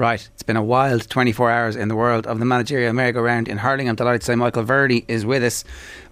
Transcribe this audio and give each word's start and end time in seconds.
Right. 0.00 0.26
It's 0.32 0.42
been 0.42 0.56
a 0.56 0.64
wild 0.64 1.10
24 1.10 1.50
hours 1.50 1.76
in 1.76 1.88
the 1.88 1.94
world 1.94 2.26
of 2.26 2.38
the 2.38 2.46
managerial 2.46 2.94
merry-go-round 2.94 3.48
in 3.48 3.58
hurling. 3.58 3.86
I'm 3.86 3.96
delighted 3.96 4.22
to 4.22 4.24
say 4.28 4.34
Michael 4.34 4.62
Verney 4.62 5.04
is 5.08 5.26
with 5.26 5.44
us. 5.44 5.62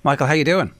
Michael, 0.02 0.26
how 0.26 0.34
you 0.34 0.44
doing? 0.44 0.74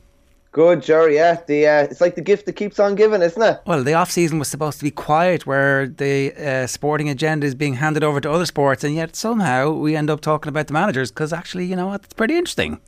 Good, 0.52 0.82
Jerry. 0.82 1.14
Yeah, 1.14 1.40
the 1.46 1.66
uh, 1.66 1.82
it's 1.84 2.02
like 2.02 2.16
the 2.16 2.20
gift 2.20 2.44
that 2.44 2.52
keeps 2.52 2.78
on 2.78 2.96
giving, 2.96 3.22
isn't 3.22 3.40
it? 3.40 3.62
Well, 3.64 3.82
the 3.82 3.94
off 3.94 4.10
season 4.10 4.38
was 4.38 4.48
supposed 4.48 4.76
to 4.80 4.84
be 4.84 4.90
quiet, 4.90 5.46
where 5.46 5.86
the 5.86 6.34
uh, 6.34 6.66
sporting 6.66 7.08
agenda 7.08 7.46
is 7.46 7.54
being 7.54 7.74
handed 7.74 8.04
over 8.04 8.20
to 8.20 8.30
other 8.30 8.44
sports, 8.44 8.84
and 8.84 8.94
yet 8.94 9.16
somehow 9.16 9.70
we 9.70 9.96
end 9.96 10.10
up 10.10 10.20
talking 10.20 10.50
about 10.50 10.66
the 10.66 10.74
managers 10.74 11.10
because 11.10 11.32
actually, 11.32 11.64
you 11.64 11.76
know 11.76 11.86
what, 11.86 12.04
it's 12.04 12.12
pretty 12.12 12.36
interesting. 12.36 12.78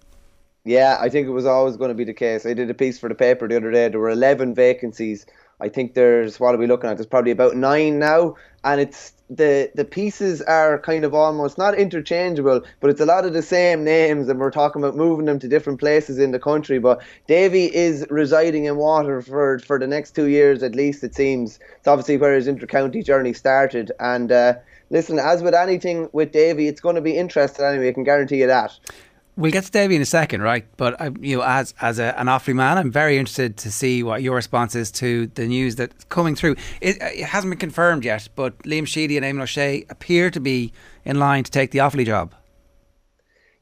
Yeah, 0.66 0.98
I 1.00 1.08
think 1.08 1.28
it 1.28 1.30
was 1.30 1.46
always 1.46 1.78
going 1.78 1.88
to 1.88 1.94
be 1.94 2.04
the 2.04 2.12
case. 2.12 2.44
I 2.44 2.52
did 2.52 2.68
a 2.68 2.74
piece 2.74 2.98
for 2.98 3.08
the 3.08 3.14
paper 3.14 3.48
the 3.48 3.56
other 3.56 3.70
day. 3.70 3.88
There 3.88 4.00
were 4.00 4.10
11 4.10 4.54
vacancies. 4.54 5.24
I 5.62 5.70
think 5.70 5.94
there's 5.94 6.38
what 6.38 6.54
are 6.54 6.58
we 6.58 6.66
looking 6.66 6.90
at? 6.90 6.98
There's 6.98 7.06
probably 7.06 7.30
about 7.30 7.56
nine 7.56 7.98
now, 7.98 8.36
and 8.64 8.82
it's 8.82 9.14
the 9.30 9.70
the 9.74 9.84
pieces 9.84 10.42
are 10.42 10.78
kind 10.78 11.04
of 11.04 11.14
almost 11.14 11.56
not 11.56 11.74
interchangeable, 11.76 12.62
but 12.80 12.90
it's 12.90 13.00
a 13.00 13.06
lot 13.06 13.24
of 13.24 13.32
the 13.32 13.42
same 13.42 13.84
names, 13.84 14.28
and 14.28 14.40
we're 14.40 14.50
talking 14.50 14.82
about 14.82 14.96
moving 14.96 15.26
them 15.26 15.38
to 15.38 15.48
different 15.48 15.78
places 15.78 16.18
in 16.18 16.32
the 16.32 16.38
country. 16.38 16.78
But 16.78 17.00
Davy 17.28 17.74
is 17.74 18.04
residing 18.10 18.64
in 18.64 18.76
Waterford 18.76 19.64
for 19.64 19.78
the 19.78 19.86
next 19.86 20.12
two 20.12 20.26
years 20.26 20.62
at 20.62 20.74
least. 20.74 21.04
It 21.04 21.14
seems 21.14 21.60
it's 21.78 21.88
obviously 21.88 22.16
where 22.16 22.34
his 22.34 22.48
intercounty 22.48 23.04
journey 23.04 23.32
started, 23.32 23.92
and. 24.00 24.32
Uh, 24.32 24.54
listen, 24.90 25.20
as 25.20 25.40
with 25.40 25.54
anything 25.54 26.08
with 26.12 26.32
Davy, 26.32 26.66
it's 26.66 26.80
going 26.80 26.96
to 26.96 27.00
be 27.00 27.16
interesting 27.16 27.64
anyway. 27.64 27.90
I 27.90 27.92
can 27.92 28.02
guarantee 28.02 28.40
you 28.40 28.48
that. 28.48 28.76
We'll 29.36 29.52
get 29.52 29.64
to 29.64 29.70
Davy 29.70 29.96
in 29.96 30.02
a 30.02 30.06
second, 30.06 30.42
right? 30.42 30.66
But 30.76 31.00
uh, 31.00 31.10
you 31.20 31.36
know, 31.36 31.42
as 31.42 31.74
as 31.80 31.98
a, 31.98 32.18
an 32.20 32.26
Offaly 32.26 32.54
man, 32.54 32.76
I'm 32.76 32.90
very 32.90 33.16
interested 33.16 33.56
to 33.58 33.72
see 33.72 34.02
what 34.02 34.22
your 34.22 34.34
response 34.34 34.74
is 34.74 34.90
to 34.92 35.28
the 35.28 35.46
news 35.46 35.76
that's 35.76 36.04
coming 36.04 36.34
through. 36.34 36.56
It, 36.80 36.98
it 37.00 37.24
hasn't 37.24 37.50
been 37.50 37.58
confirmed 37.58 38.04
yet, 38.04 38.28
but 38.34 38.58
Liam 38.64 38.86
Sheedy 38.86 39.16
and 39.16 39.24
Eamon 39.24 39.42
O'Shea 39.42 39.86
appear 39.88 40.30
to 40.30 40.40
be 40.40 40.72
in 41.04 41.18
line 41.18 41.44
to 41.44 41.50
take 41.50 41.70
the 41.70 41.78
Offaly 41.78 42.04
job. 42.04 42.34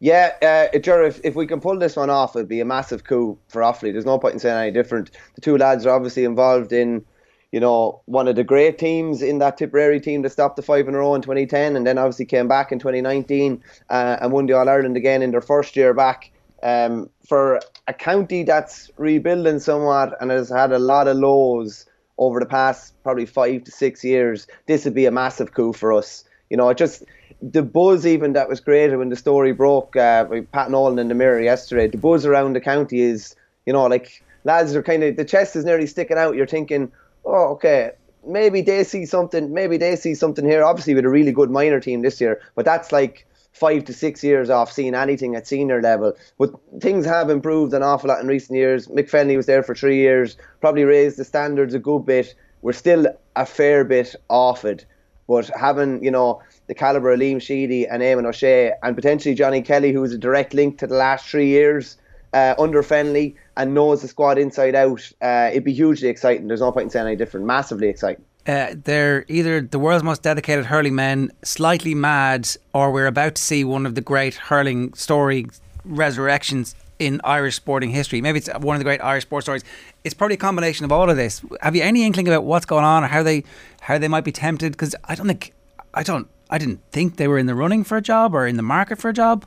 Yeah, 0.00 0.32
uh, 0.42 0.68
if, 0.72 1.20
if 1.24 1.34
we 1.34 1.46
can 1.46 1.60
pull 1.60 1.78
this 1.78 1.96
one 1.96 2.08
off, 2.08 2.36
it'd 2.36 2.48
be 2.48 2.60
a 2.60 2.64
massive 2.64 3.04
coup 3.04 3.36
for 3.48 3.62
Offaly. 3.62 3.92
There's 3.92 4.06
no 4.06 4.18
point 4.18 4.34
in 4.34 4.40
saying 4.40 4.56
any 4.56 4.70
different. 4.70 5.10
The 5.34 5.40
two 5.40 5.56
lads 5.58 5.86
are 5.86 5.94
obviously 5.94 6.24
involved 6.24 6.72
in 6.72 7.04
you 7.52 7.60
know, 7.60 8.02
one 8.04 8.28
of 8.28 8.36
the 8.36 8.44
great 8.44 8.78
teams 8.78 9.22
in 9.22 9.38
that 9.38 9.56
Tipperary 9.56 10.00
team 10.00 10.22
that 10.22 10.30
stopped 10.30 10.56
the 10.56 10.62
five 10.62 10.86
in 10.86 10.94
a 10.94 10.98
row 10.98 11.14
in 11.14 11.22
2010 11.22 11.76
and 11.76 11.86
then 11.86 11.96
obviously 11.96 12.26
came 12.26 12.46
back 12.46 12.72
in 12.72 12.78
2019 12.78 13.62
uh, 13.88 14.16
and 14.20 14.32
won 14.32 14.46
the 14.46 14.52
All 14.52 14.68
Ireland 14.68 14.96
again 14.96 15.22
in 15.22 15.30
their 15.30 15.40
first 15.40 15.76
year 15.76 15.94
back. 15.94 16.30
Um, 16.62 17.08
for 17.26 17.60
a 17.86 17.94
county 17.94 18.42
that's 18.42 18.90
rebuilding 18.96 19.60
somewhat 19.60 20.20
and 20.20 20.30
has 20.30 20.48
had 20.48 20.72
a 20.72 20.78
lot 20.78 21.06
of 21.06 21.16
lows 21.16 21.86
over 22.18 22.40
the 22.40 22.46
past 22.46 23.00
probably 23.02 23.26
five 23.26 23.64
to 23.64 23.70
six 23.70 24.04
years, 24.04 24.46
this 24.66 24.84
would 24.84 24.94
be 24.94 25.06
a 25.06 25.10
massive 25.10 25.54
coup 25.54 25.72
for 25.72 25.92
us. 25.92 26.24
You 26.50 26.56
know, 26.56 26.68
it 26.68 26.76
just 26.76 27.04
the 27.40 27.62
buzz 27.62 28.06
even 28.06 28.32
that 28.32 28.48
was 28.48 28.60
created 28.60 28.96
when 28.96 29.08
the 29.08 29.16
story 29.16 29.52
broke 29.52 29.94
uh, 29.96 30.24
by 30.24 30.40
Pat 30.40 30.70
Nolan 30.70 30.98
in 30.98 31.08
the 31.08 31.14
Mirror 31.14 31.42
yesterday. 31.42 31.86
The 31.86 31.98
buzz 31.98 32.26
around 32.26 32.54
the 32.54 32.60
county 32.60 33.00
is, 33.00 33.36
you 33.64 33.72
know, 33.72 33.86
like 33.86 34.22
lads 34.44 34.74
are 34.74 34.82
kind 34.82 35.04
of 35.04 35.16
the 35.16 35.24
chest 35.24 35.54
is 35.56 35.64
nearly 35.64 35.86
sticking 35.86 36.18
out. 36.18 36.34
You're 36.34 36.46
thinking, 36.46 36.90
oh, 37.28 37.52
okay, 37.52 37.92
maybe 38.26 38.62
they 38.62 38.84
see 38.84 39.06
something. 39.06 39.52
Maybe 39.52 39.76
they 39.76 39.96
see 39.96 40.14
something 40.14 40.44
here. 40.44 40.64
Obviously, 40.64 40.94
with 40.94 41.04
a 41.04 41.10
really 41.10 41.32
good 41.32 41.50
minor 41.50 41.80
team 41.80 42.02
this 42.02 42.20
year, 42.20 42.40
but 42.54 42.64
that's 42.64 42.92
like 42.92 43.26
five 43.52 43.84
to 43.84 43.92
six 43.92 44.22
years 44.22 44.50
off 44.50 44.72
seeing 44.72 44.94
anything 44.94 45.34
at 45.34 45.46
senior 45.46 45.82
level. 45.82 46.14
But 46.38 46.50
things 46.80 47.04
have 47.06 47.30
improved 47.30 47.74
an 47.74 47.82
awful 47.82 48.08
lot 48.08 48.20
in 48.20 48.26
recent 48.26 48.56
years. 48.56 48.86
Mick 48.88 49.10
Fennelly 49.10 49.36
was 49.36 49.46
there 49.46 49.62
for 49.62 49.74
three 49.74 49.98
years, 49.98 50.36
probably 50.60 50.84
raised 50.84 51.16
the 51.16 51.24
standards 51.24 51.74
a 51.74 51.78
good 51.78 52.06
bit. 52.06 52.34
We're 52.62 52.72
still 52.72 53.06
a 53.36 53.46
fair 53.46 53.84
bit 53.84 54.14
off 54.28 54.64
it, 54.64 54.84
but 55.28 55.48
having 55.48 56.02
you 56.02 56.10
know 56.10 56.42
the 56.66 56.74
caliber 56.74 57.12
of 57.12 57.20
Liam 57.20 57.40
Sheedy 57.40 57.86
and 57.86 58.02
Eamon 58.02 58.26
O'Shea 58.26 58.72
and 58.82 58.96
potentially 58.96 59.34
Johnny 59.34 59.62
Kelly, 59.62 59.92
who 59.92 60.00
was 60.00 60.12
a 60.12 60.18
direct 60.18 60.54
link 60.54 60.78
to 60.78 60.86
the 60.86 60.96
last 60.96 61.28
three 61.28 61.48
years 61.48 61.96
uh, 62.32 62.54
under 62.58 62.82
Fennelly 62.82 63.34
and 63.56 63.74
knows 63.74 64.02
the 64.02 64.08
squad 64.08 64.38
inside 64.38 64.74
out, 64.74 65.10
uh, 65.22 65.48
it'd 65.50 65.64
be 65.64 65.72
hugely 65.72 66.08
exciting. 66.08 66.48
There's 66.48 66.60
no 66.60 66.72
point 66.72 66.84
in 66.84 66.90
saying 66.90 67.06
any 67.06 67.16
different. 67.16 67.46
Massively 67.46 67.88
exciting. 67.88 68.24
Uh, 68.46 68.74
they're 68.84 69.26
either 69.28 69.60
the 69.60 69.78
world's 69.78 70.02
most 70.02 70.22
dedicated 70.22 70.66
hurling 70.66 70.94
men, 70.94 71.30
slightly 71.42 71.94
mad, 71.94 72.48
or 72.72 72.90
we're 72.90 73.06
about 73.06 73.34
to 73.34 73.42
see 73.42 73.62
one 73.62 73.84
of 73.84 73.94
the 73.94 74.00
great 74.00 74.34
hurling 74.34 74.94
story 74.94 75.46
resurrections 75.84 76.74
in 76.98 77.20
Irish 77.24 77.56
sporting 77.56 77.90
history. 77.90 78.20
Maybe 78.20 78.38
it's 78.38 78.48
one 78.60 78.74
of 78.74 78.80
the 78.80 78.84
great 78.84 79.02
Irish 79.02 79.24
sports 79.24 79.44
stories. 79.44 79.64
It's 80.02 80.14
probably 80.14 80.34
a 80.34 80.38
combination 80.38 80.84
of 80.84 80.92
all 80.92 81.10
of 81.10 81.16
this. 81.16 81.42
Have 81.60 81.76
you 81.76 81.82
any 81.82 82.04
inkling 82.04 82.26
about 82.26 82.44
what's 82.44 82.66
going 82.66 82.84
on 82.84 83.04
or 83.04 83.08
how 83.08 83.22
they 83.22 83.44
how 83.80 83.98
they 83.98 84.08
might 84.08 84.24
be 84.24 84.32
tempted? 84.32 84.72
Because 84.72 84.94
I 85.04 85.14
don't 85.14 85.26
think 85.26 85.52
I 85.94 86.02
don't 86.02 86.28
I 86.50 86.58
didn't 86.58 86.80
think 86.90 87.16
they 87.16 87.28
were 87.28 87.38
in 87.38 87.46
the 87.46 87.54
running 87.54 87.84
for 87.84 87.96
a 87.98 88.02
job 88.02 88.34
or 88.34 88.46
in 88.46 88.56
the 88.56 88.62
market 88.62 88.98
for 88.98 89.10
a 89.10 89.12
job 89.12 89.44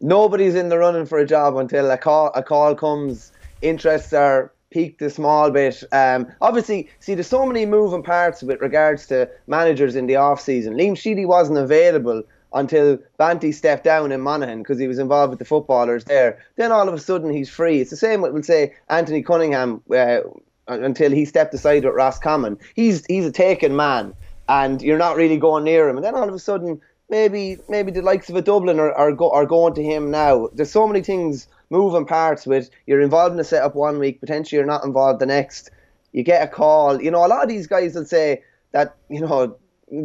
nobody's 0.00 0.54
in 0.54 0.68
the 0.68 0.78
running 0.78 1.06
for 1.06 1.18
a 1.18 1.26
job 1.26 1.56
until 1.56 1.90
a 1.90 1.98
call 1.98 2.30
a 2.34 2.42
call 2.42 2.74
comes. 2.74 3.32
Interests 3.62 4.12
are 4.12 4.52
peaked 4.70 5.02
a 5.02 5.10
small 5.10 5.50
bit. 5.50 5.82
Um, 5.92 6.26
obviously, 6.40 6.88
see, 7.00 7.14
there's 7.14 7.26
so 7.26 7.44
many 7.44 7.66
moving 7.66 8.02
parts 8.02 8.42
with 8.42 8.60
regards 8.60 9.06
to 9.08 9.28
managers 9.46 9.96
in 9.96 10.06
the 10.06 10.16
off 10.16 10.40
season. 10.40 10.74
Liam 10.74 10.96
Sheedy 10.96 11.26
wasn't 11.26 11.58
available 11.58 12.22
until 12.52 12.98
Banty 13.16 13.52
stepped 13.52 13.84
down 13.84 14.12
in 14.12 14.20
Monaghan 14.20 14.62
because 14.62 14.78
he 14.78 14.88
was 14.88 14.98
involved 14.98 15.30
with 15.30 15.38
the 15.38 15.44
footballers 15.44 16.04
there. 16.04 16.38
Then 16.56 16.72
all 16.72 16.88
of 16.88 16.94
a 16.94 16.98
sudden 16.98 17.32
he's 17.32 17.48
free. 17.50 17.80
It's 17.80 17.90
the 17.90 17.96
same 17.96 18.22
with, 18.22 18.32
we'll 18.32 18.42
say, 18.42 18.74
Anthony 18.88 19.22
Cunningham 19.22 19.82
uh, 19.94 20.20
until 20.66 21.10
he 21.10 21.24
stepped 21.24 21.54
aside 21.54 21.84
with 21.84 21.94
Roscommon. 21.94 22.58
He's 22.74 23.04
he's 23.06 23.26
a 23.26 23.32
taken 23.32 23.76
man, 23.76 24.14
and 24.48 24.80
you're 24.82 24.98
not 24.98 25.16
really 25.16 25.36
going 25.36 25.64
near 25.64 25.88
him. 25.88 25.96
And 25.96 26.04
then 26.04 26.14
all 26.14 26.28
of 26.28 26.34
a 26.34 26.38
sudden 26.38 26.80
maybe 27.10 27.58
maybe 27.68 27.90
the 27.90 28.02
likes 28.02 28.30
of 28.30 28.36
a 28.36 28.42
Dublin 28.42 28.80
are, 28.80 28.92
are, 28.92 29.12
go, 29.12 29.30
are 29.30 29.46
going 29.46 29.74
to 29.74 29.82
him 29.82 30.10
now. 30.10 30.48
There's 30.54 30.70
so 30.70 30.86
many 30.86 31.02
things 31.02 31.48
moving 31.68 32.06
parts 32.06 32.46
with 32.46 32.70
you're 32.86 33.00
involved 33.00 33.34
in 33.34 33.40
a 33.40 33.44
setup 33.44 33.74
one 33.74 33.98
week, 33.98 34.20
potentially 34.20 34.58
you're 34.58 34.66
not 34.66 34.84
involved 34.84 35.20
the 35.20 35.26
next. 35.26 35.70
You 36.12 36.22
get 36.22 36.42
a 36.42 36.48
call. 36.48 37.00
You 37.00 37.10
know, 37.10 37.24
a 37.24 37.28
lot 37.28 37.42
of 37.42 37.48
these 37.48 37.66
guys 37.66 37.94
will 37.94 38.04
say 38.04 38.42
that, 38.72 38.96
you 39.08 39.20
know, 39.20 39.56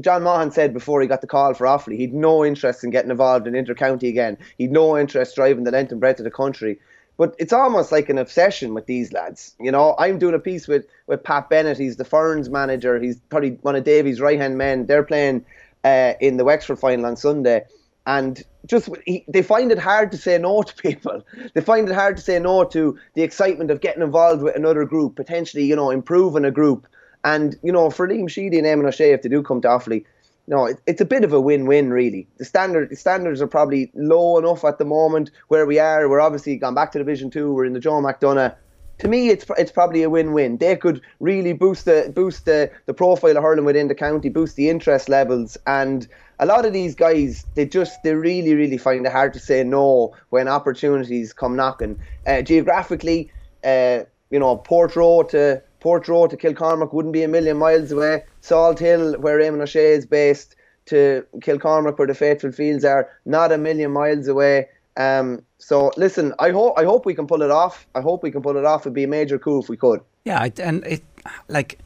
John 0.02 0.24
Maughan 0.24 0.54
said 0.54 0.74
before 0.74 1.02
he 1.02 1.08
got 1.08 1.22
the 1.22 1.28
call 1.28 1.54
for 1.54 1.66
Offaly, 1.66 1.98
he'd 1.98 2.14
no 2.14 2.44
interest 2.46 2.84
in 2.84 2.90
getting 2.90 3.12
involved 3.12 3.48
in 3.48 3.54
intercounty 3.54 4.10
again. 4.10 4.38
He'd 4.58 4.72
no 4.72 4.98
interest 4.98 5.36
driving 5.36 5.64
the 5.64 5.72
length 5.72 5.92
and 5.92 6.00
breadth 6.00 6.20
of 6.20 6.24
the 6.24 6.32
country. 6.32 6.80
But 7.18 7.36
it's 7.40 7.54
almost 7.54 7.92
like 7.92 8.10
an 8.10 8.18
obsession 8.18 8.74
with 8.74 8.88
these 8.88 9.14
lads. 9.14 9.56
You 9.60 9.72
know, 9.72 9.96
I'm 9.98 10.20
doing 10.20 10.36
a 10.36 10.40
piece 10.40 10.68
with, 10.68 10.86
with 11.08 11.24
Pat 11.24 11.50
Bennett. 11.50 11.78
He's 11.78 11.96
the 11.96 12.04
Ferns 12.04 12.50
manager. 12.50 13.00
He's 13.00 13.20
probably 13.30 13.52
one 13.62 13.76
of 13.76 13.84
Davy's 13.84 14.20
right 14.20 14.40
hand 14.40 14.58
men. 14.58 14.86
They're 14.86 15.04
playing 15.04 15.46
uh, 15.86 16.14
in 16.20 16.38
the 16.38 16.44
Wexford 16.44 16.80
final 16.80 17.06
on 17.06 17.16
Sunday, 17.16 17.64
and 18.06 18.44
just 18.66 18.90
he, 19.06 19.24
they 19.28 19.42
find 19.42 19.72
it 19.72 19.80
hard 19.80 20.12
to 20.12 20.18
say 20.18 20.38
no 20.38 20.64
to 20.64 20.76
people. 20.76 21.24
They 21.54 21.62
find 21.62 21.88
it 21.88 21.96
hard 21.96 22.18
to 22.18 22.24
say 22.24 22.40
no 22.40 22.66
to 22.66 22.98
the 23.14 23.24
excitement 23.24 23.72
of 23.72 23.80
getting 23.80 24.04
involved 24.04 24.42
with 24.42 24.56
another 24.56 24.84
group, 24.84 25.16
potentially 25.16 25.64
you 25.64 25.76
know 25.76 25.92
improving 25.92 26.46
a 26.46 26.52
group. 26.52 26.88
And 27.24 27.56
you 27.64 27.72
know, 27.72 27.90
for 27.90 28.08
Liam 28.08 28.30
Sheedy 28.30 28.60
and 28.60 28.68
Eamon 28.68 28.88
O'Shea, 28.88 29.14
if 29.14 29.22
they 29.22 29.30
do 29.30 29.42
come 29.42 29.62
to 29.62 29.68
Offaly, 29.68 30.06
know, 30.48 30.66
it, 30.66 30.80
it's 30.86 31.02
a 31.02 31.06
bit 31.06 31.24
of 31.24 31.34
a 31.34 31.42
win-win 31.42 31.90
really. 31.90 32.28
The 32.38 32.46
standard 32.46 32.90
the 32.90 32.96
standards 32.96 33.42
are 33.42 33.48
probably 33.48 33.92
low 33.96 34.38
enough 34.38 34.64
at 34.64 34.78
the 34.78 34.86
moment 34.86 35.32
where 35.48 35.66
we 35.66 35.80
are. 35.80 36.10
We're 36.10 36.20
obviously 36.22 36.58
gone 36.58 36.76
back 36.76 36.92
to 36.92 37.00
Division 37.00 37.30
Two. 37.30 37.54
We're 37.54 37.66
in 37.66 37.74
the 37.74 37.80
Joe 37.80 38.02
McDonagh 38.02 38.56
to 39.00 39.08
me, 39.08 39.30
it's 39.30 39.46
it's 39.58 39.72
probably 39.72 40.04
a 40.04 40.10
win-win. 40.10 40.58
They 40.58 40.76
could 40.76 41.02
really 41.20 41.54
boost 41.54 41.86
the 41.86 42.12
boost 42.16 42.46
the, 42.46 42.72
the 42.86 42.94
profile 42.94 43.38
of 43.38 43.44
hurling 43.44 43.66
within 43.66 43.88
the 43.88 43.96
county, 43.96 44.30
boost 44.30 44.56
the 44.56 44.70
interest 44.70 45.10
levels, 45.10 45.58
and 45.68 46.08
a 46.40 46.46
lot 46.46 46.66
of 46.66 46.74
these 46.74 46.96
guys, 46.96 47.46
they 47.56 47.66
just 47.66 48.02
they 48.04 48.14
really 48.14 48.56
really 48.56 48.78
find 48.78 49.06
it 49.06 49.12
hard 49.12 49.34
to 49.34 49.40
say 49.40 49.64
no 49.64 50.14
when 50.30 50.48
opportunities 50.48 51.34
come 51.34 51.56
knocking. 51.56 52.00
Uh, 52.26 52.42
geographically, 52.42 53.32
uh, 53.64 54.00
you 54.30 54.40
know, 54.40 54.58
Portroe 54.58 55.28
to 55.30 55.62
Portroe 55.82 56.30
to 56.30 56.38
Kilcormac 56.38 56.94
wouldn't 56.94 57.14
be 57.14 57.24
a 57.24 57.28
million 57.28 57.58
miles 57.58 57.92
away. 57.92 58.24
Salthill, 58.42 59.18
where 59.20 59.40
Eamon 59.40 59.62
O'Shea 59.62 59.92
is 59.92 60.06
based, 60.06 60.56
to 60.88 61.26
Kilcormac, 61.38 61.98
where 61.98 62.08
the 62.08 62.16
Faithful 62.16 62.52
Fields 62.52 62.86
are, 62.86 63.10
not 63.26 63.52
a 63.52 63.58
million 63.58 63.92
miles 63.92 64.28
away. 64.28 64.68
Um, 64.98 65.44
so 65.58 65.92
listen, 65.98 66.34
I 66.40 66.52
hope 66.52 66.78
I 66.78 66.84
hope 66.84 67.06
we 67.06 67.14
can 67.14 67.28
pull 67.28 67.42
it 67.42 67.52
off. 67.52 67.88
I 67.96 68.02
hope 68.02 68.24
we 68.24 68.32
can 68.32 68.42
pull 68.42 68.58
it 68.58 68.66
off. 68.66 68.82
It'd 68.82 68.94
be 68.94 69.04
a 69.04 69.08
major 69.08 69.40
coup 69.40 69.60
if 69.60 69.70
we 69.70 69.78
could. 69.78 70.02
Yeah, 70.24 70.50
and 70.62 70.86
it 70.86 71.04
like 71.48 71.80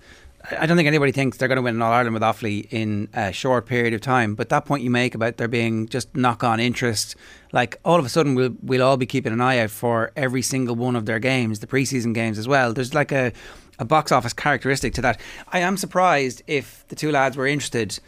I 0.57 0.65
don't 0.65 0.77
think 0.77 0.87
anybody 0.87 1.11
thinks 1.11 1.37
they're 1.37 1.47
going 1.47 1.57
to 1.57 1.61
win 1.61 1.75
an 1.75 1.81
All 1.81 1.91
Ireland 1.91 2.13
with 2.13 2.23
Offaly 2.23 2.67
in 2.71 3.09
a 3.13 3.31
short 3.31 3.65
period 3.65 3.93
of 3.93 4.01
time. 4.01 4.35
But 4.35 4.49
that 4.49 4.65
point 4.65 4.83
you 4.83 4.89
make 4.89 5.13
about 5.13 5.37
there 5.37 5.47
being 5.47 5.87
just 5.87 6.15
knock 6.15 6.43
on 6.43 6.59
interest, 6.59 7.15
like 7.51 7.79
all 7.83 7.99
of 7.99 8.05
a 8.05 8.09
sudden 8.09 8.35
we'll 8.35 8.55
we'll 8.61 8.83
all 8.83 8.97
be 8.97 9.05
keeping 9.05 9.33
an 9.33 9.41
eye 9.41 9.59
out 9.59 9.69
for 9.69 10.11
every 10.15 10.41
single 10.41 10.75
one 10.75 10.95
of 10.95 11.05
their 11.05 11.19
games, 11.19 11.59
the 11.59 11.67
preseason 11.67 12.13
games 12.13 12.37
as 12.37 12.47
well. 12.47 12.73
There's 12.73 12.93
like 12.93 13.11
a 13.11 13.31
a 13.77 13.85
box 13.85 14.11
office 14.11 14.33
characteristic 14.33 14.93
to 14.95 15.01
that. 15.01 15.19
I 15.49 15.59
am 15.59 15.77
surprised 15.77 16.41
if 16.47 16.85
the 16.89 16.95
two 16.95 17.11
lads 17.11 17.37
were 17.37 17.47
interested 17.47 17.99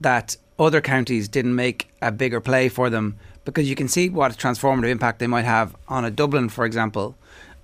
that 0.00 0.36
other 0.58 0.80
counties 0.80 1.28
didn't 1.28 1.54
make 1.54 1.88
a 2.00 2.12
bigger 2.12 2.40
play 2.40 2.68
for 2.68 2.88
them 2.88 3.18
because 3.44 3.68
you 3.68 3.74
can 3.74 3.88
see 3.88 4.08
what 4.08 4.32
a 4.32 4.36
transformative 4.36 4.88
impact 4.88 5.18
they 5.18 5.26
might 5.26 5.44
have 5.44 5.74
on 5.88 6.04
a 6.04 6.10
Dublin, 6.10 6.48
for 6.48 6.64
example, 6.64 7.16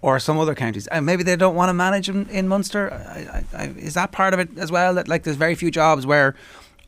or 0.02 0.18
some 0.18 0.38
other 0.38 0.54
counties. 0.54 0.86
And 0.88 1.06
maybe 1.06 1.22
they 1.22 1.36
don't 1.36 1.54
want 1.54 1.68
to 1.68 1.74
manage 1.74 2.08
in, 2.08 2.28
in 2.30 2.48
Munster. 2.48 2.92
I, 2.92 3.38
I, 3.58 3.64
I, 3.64 3.66
is 3.70 3.94
that 3.94 4.12
part 4.12 4.34
of 4.34 4.40
it 4.40 4.56
as 4.58 4.70
well? 4.70 4.94
That 4.94 5.08
like 5.08 5.24
there's 5.24 5.36
very 5.36 5.54
few 5.54 5.70
jobs 5.70 6.06
where 6.06 6.34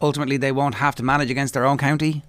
ultimately 0.00 0.37
they 0.37 0.53
won't 0.53 0.77
have 0.77 0.94
to 0.97 1.03
manage 1.03 1.31
against 1.31 1.55
their 1.55 1.65
own 1.65 1.79
county? 1.79 2.23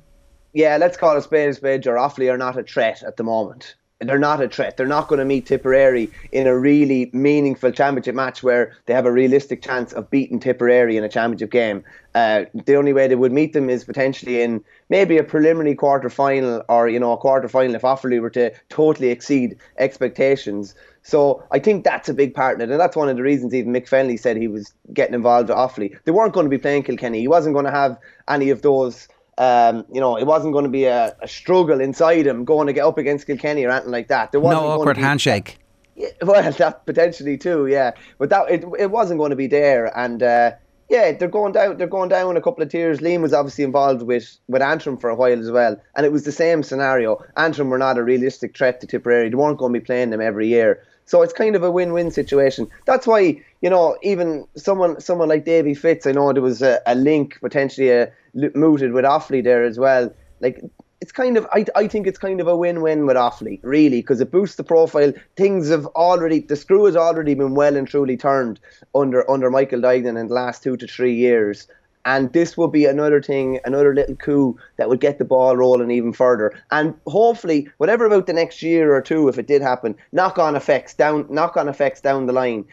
Yeah, 0.54 0.78
let's 0.78 0.98
call 0.98 1.18
it 1.18 1.22
spade 1.24 1.50
a 1.50 1.54
spade. 1.54 1.88
Or 1.88 1.96
Offaly 1.96 2.32
are 2.32 2.38
not 2.38 2.58
a 2.58 2.64
threat 2.64 3.04
at 3.04 3.18
the 3.18 3.24
moment 3.24 3.76
they're 4.04 4.20
not 4.20 4.42
a 4.42 4.50
threat. 4.50 4.78
They're 4.78 4.88
not 4.88 5.08
going 5.08 5.20
to 5.20 5.26
meet 5.26 5.46
Tipperary 5.46 6.10
in 6.32 6.48
a 6.48 6.58
really 6.58 7.10
meaningful 7.14 7.72
championship 7.72 8.16
match 8.16 8.44
where 8.44 8.74
they 8.86 8.94
have 8.94 9.06
a 9.06 9.12
realistic 9.12 9.62
chance 9.62 9.94
of 9.94 10.10
beating 10.10 10.40
Tipperary 10.40 10.98
in 10.98 11.04
a 11.04 11.10
championship 11.10 11.52
game. 11.52 11.84
Uh, 12.16 12.46
the 12.66 12.76
only 12.76 12.94
way 12.94 13.08
they 13.08 13.16
would 13.16 13.32
meet 13.32 13.54
them 13.54 13.70
is 13.70 13.84
potentially 13.84 14.42
in 14.42 14.64
maybe 14.90 15.18
a 15.18 15.24
preliminary 15.24 15.76
quarter 15.76 16.10
final 16.10 16.64
or 16.70 16.88
you 16.88 17.00
know 17.00 17.12
a 17.12 17.18
quarter 17.18 17.48
final 17.48 17.76
if 17.76 17.82
Offaly 17.82 18.22
were 18.22 18.30
to 18.30 18.52
totally 18.70 19.10
exceed 19.10 19.58
expectations. 19.78 20.76
So 21.02 21.44
I 21.52 21.60
think 21.60 21.84
that's 21.84 22.08
a 22.10 22.14
big 22.14 22.34
part 22.34 22.56
of 22.56 22.62
it, 22.62 22.72
and 22.72 22.80
that's 22.80 22.96
one 22.96 23.10
of 23.10 23.18
the 23.18 23.24
reasons 23.24 23.54
even 23.54 23.74
Mick 23.74 23.90
Fennelly 23.90 24.20
said 24.20 24.38
he 24.38 24.48
was 24.48 24.74
getting 24.94 25.16
involved 25.16 25.50
with 25.50 25.58
Offaly. 25.58 25.98
They 26.06 26.12
weren't 26.12 26.34
going 26.34 26.46
to 26.46 26.50
be 26.50 26.58
playing 26.58 26.84
Kilkenny. 26.84 27.20
He 27.20 27.28
wasn't 27.28 27.54
going 27.54 27.66
to 27.66 27.72
have 27.72 27.98
any 28.28 28.52
of 28.52 28.62
those 28.62 29.08
um, 29.38 29.86
you 29.92 30.00
know, 30.00 30.18
it 30.18 30.26
wasn't 30.26 30.54
going 30.54 30.66
to 30.66 30.70
be 30.70 30.86
a, 30.86 31.16
a, 31.22 31.28
struggle 31.28 31.82
inside 31.82 32.28
him 32.28 32.46
going 32.46 32.68
to 32.68 32.74
get 32.74 32.86
up 32.86 32.98
against 32.98 33.26
Kilkenny 33.26 33.64
or 33.64 33.72
anything 33.72 33.92
like 33.92 34.08
that. 34.10 34.32
There 34.32 34.40
wasn't 34.40 34.64
no 34.64 34.70
awkward 34.70 34.98
handshake. 34.98 35.60
Yeah, 35.96 36.10
well, 36.24 36.52
that 36.58 36.88
potentially 36.88 37.38
too, 37.38 37.68
yeah. 37.68 37.92
But 38.18 38.32
that 38.32 38.50
it, 38.50 38.66
it 38.80 38.90
wasn't 38.90 39.20
going 39.20 39.30
to 39.30 39.36
be 39.36 39.46
there, 39.46 39.96
and 39.96 40.24
uh, 40.24 40.54
yeah, 40.90 41.12
they're 41.12 41.28
going 41.28 41.54
down. 41.54 41.78
They're 41.78 41.86
going 41.86 42.10
down 42.10 42.36
a 42.36 42.42
couple 42.42 42.64
of 42.64 42.70
tiers. 42.70 43.00
Liam 43.00 43.22
was 43.22 43.32
obviously 43.32 43.64
involved 43.64 44.02
with 44.02 44.38
with 44.48 44.64
Antrim 44.64 44.98
for 44.98 45.12
a 45.12 45.16
while 45.16 45.40
as 45.40 45.52
well, 45.52 45.80
and 45.96 46.04
it 46.04 46.12
was 46.12 46.24
the 46.24 46.32
same 46.32 46.64
scenario. 46.64 47.24
Antrim 47.38 47.70
were 47.70 47.78
not 47.78 48.00
a 48.00 48.04
realistic 48.04 48.58
threat 48.58 48.82
to 48.82 48.88
Tipperary. 48.88 49.30
They 49.30 49.36
weren't 49.36 49.60
going 49.60 49.72
to 49.72 49.80
be 49.80 49.86
playing 49.86 50.10
them 50.10 50.22
every 50.22 50.48
year. 50.48 50.84
So 51.06 51.22
it's 51.22 51.34
kind 51.34 51.56
of 51.56 51.64
a 51.64 51.72
win-win 51.72 52.12
situation. 52.12 52.68
That's 52.86 53.06
why 53.06 53.42
you 53.62 53.70
know 53.70 53.98
even 54.02 54.48
someone 54.56 55.00
someone 55.00 55.30
like 55.30 55.46
Davy 55.46 55.74
Fitz. 55.74 56.08
I 56.08 56.12
know 56.12 56.34
there 56.34 56.42
was 56.42 56.62
a, 56.62 56.80
a 56.88 56.96
link 56.96 57.40
potentially 57.40 57.92
a, 57.92 58.12
mooted 58.34 58.94
with 58.94 59.06
Offaly 59.06 59.44
there 59.44 59.64
as 59.64 59.80
well. 59.80 60.14
Like 60.40 60.62
it's 61.02 61.12
kind 61.12 61.36
of 61.36 61.46
I, 61.52 61.66
I 61.76 61.88
think 61.88 62.08
it's 62.08 62.18
kind 62.18 62.40
of 62.40 62.48
a 62.48 62.56
win-win 62.56 63.06
with 63.06 63.18
Offaly 63.18 63.60
really 63.62 64.00
because 64.02 64.22
it 64.22 64.32
boosts 64.32 64.56
the 64.56 64.64
profile. 64.64 65.14
Things 65.36 65.70
have 65.70 65.86
already 65.88 66.40
the 66.40 66.56
screw 66.56 66.86
has 66.86 66.96
already 66.96 67.34
been 67.34 67.56
well 67.56 67.76
and 67.76 67.88
truly 67.88 68.16
turned 68.16 68.60
under 68.96 69.30
under 69.30 69.52
Michael 69.52 69.82
Duignan 69.82 70.18
in 70.18 70.28
the 70.28 70.34
last 70.34 70.64
two 70.64 70.78
to 70.78 70.88
three 70.88 71.14
years. 71.14 71.68
And 72.06 72.32
this 72.34 72.58
will 72.58 72.68
be 72.68 72.86
another 72.86 73.22
thing, 73.22 73.60
another 73.64 73.94
little 73.94 74.16
coup 74.16 74.58
that 74.78 74.90
would 74.90 75.00
get 75.00 75.20
the 75.20 75.26
ball 75.26 75.56
rolling 75.56 75.90
even 75.92 76.12
further. 76.12 76.54
And 76.72 76.96
hopefully, 77.08 77.70
whatever 77.78 78.06
about 78.06 78.28
the 78.28 78.34
next 78.34 78.62
year 78.62 78.94
or 78.94 79.02
two, 79.02 79.30
if 79.30 79.38
it 79.38 79.48
did 79.48 79.62
happen, 79.62 79.96
knock 80.12 80.38
on 80.38 80.56
effects 80.56 80.94
down, 80.94 81.26
knock 81.30 81.56
on 81.56 81.70
effects 81.70 82.02
down 82.02 82.26
the 82.26 82.34
line, 82.34 82.66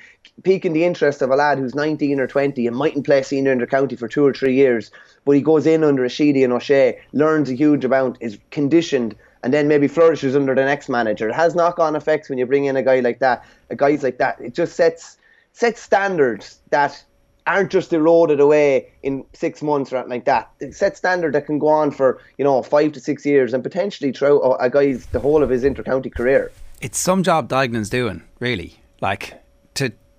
piquing 0.43 0.73
the 0.73 0.85
interest 0.85 1.23
of 1.23 1.31
a 1.31 1.37
lad 1.37 1.59
who's 1.59 1.75
19 1.75 2.19
or 2.21 2.27
20 2.27 2.67
and 2.67 2.77
mightn't 2.77 3.05
play 3.05 3.23
senior 3.23 3.53
inter 3.53 3.67
county 3.67 3.97
for 3.97 4.09
two 4.09 4.25
or 4.25 4.33
three 4.33 4.55
years, 4.55 4.91
but 5.25 5.33
he 5.33 5.43
goes 5.43 5.67
in 5.67 5.85
under 5.85 6.05
a 6.05 6.11
and 6.19 6.53
O'Shea, 6.53 6.99
learns 7.13 7.51
a 7.51 7.55
huge 7.55 7.85
amount, 7.85 8.17
is 8.21 8.39
conditioned, 8.51 9.15
and 9.43 9.53
then 9.53 9.69
maybe 9.69 9.89
flourishes 9.89 10.37
under 10.37 10.55
the 10.55 10.65
next 10.65 10.89
manager. 10.89 11.29
It 11.29 11.35
has 11.35 11.55
knock 11.55 11.79
on 11.79 11.97
effects 11.97 12.29
when 12.29 12.39
you 12.39 12.47
bring 12.47 12.65
in 12.65 12.77
a 12.77 12.83
guy 12.83 13.01
like 13.01 13.19
that, 13.21 13.45
a 13.71 13.77
guys 13.77 14.03
like 14.03 14.19
that. 14.19 14.41
It 14.41 14.55
just 14.55 14.75
sets 14.75 15.19
sets 15.53 15.81
standards 15.81 16.61
that 16.71 17.03
aren't 17.47 17.71
just 17.71 17.93
eroded 17.93 18.39
away 18.39 18.89
in 19.03 19.25
six 19.33 19.63
months 19.63 19.93
or 19.93 19.97
anything 19.97 20.11
like 20.11 20.25
that. 20.27 20.51
It 20.61 20.75
sets 20.75 20.99
standard 20.99 21.35
that 21.35 21.47
can 21.47 21.59
go 21.59 21.69
on 21.69 21.91
for 21.91 22.21
you 22.39 22.45
know 22.45 22.63
five 22.63 22.93
to 22.93 23.01
six 23.01 23.27
years 23.27 23.53
and 23.53 23.63
potentially 23.63 24.13
throughout 24.13 24.57
a 24.61 24.71
guy's 24.71 25.07
the 25.07 25.21
whole 25.21 25.43
of 25.43 25.51
his 25.51 25.65
inter-county 25.65 26.11
career. 26.11 26.53
It's 26.81 26.99
some 26.99 27.23
job 27.23 27.49
Duignan's 27.49 27.91
doing, 27.91 28.23
really. 28.39 28.77
Like 29.01 29.43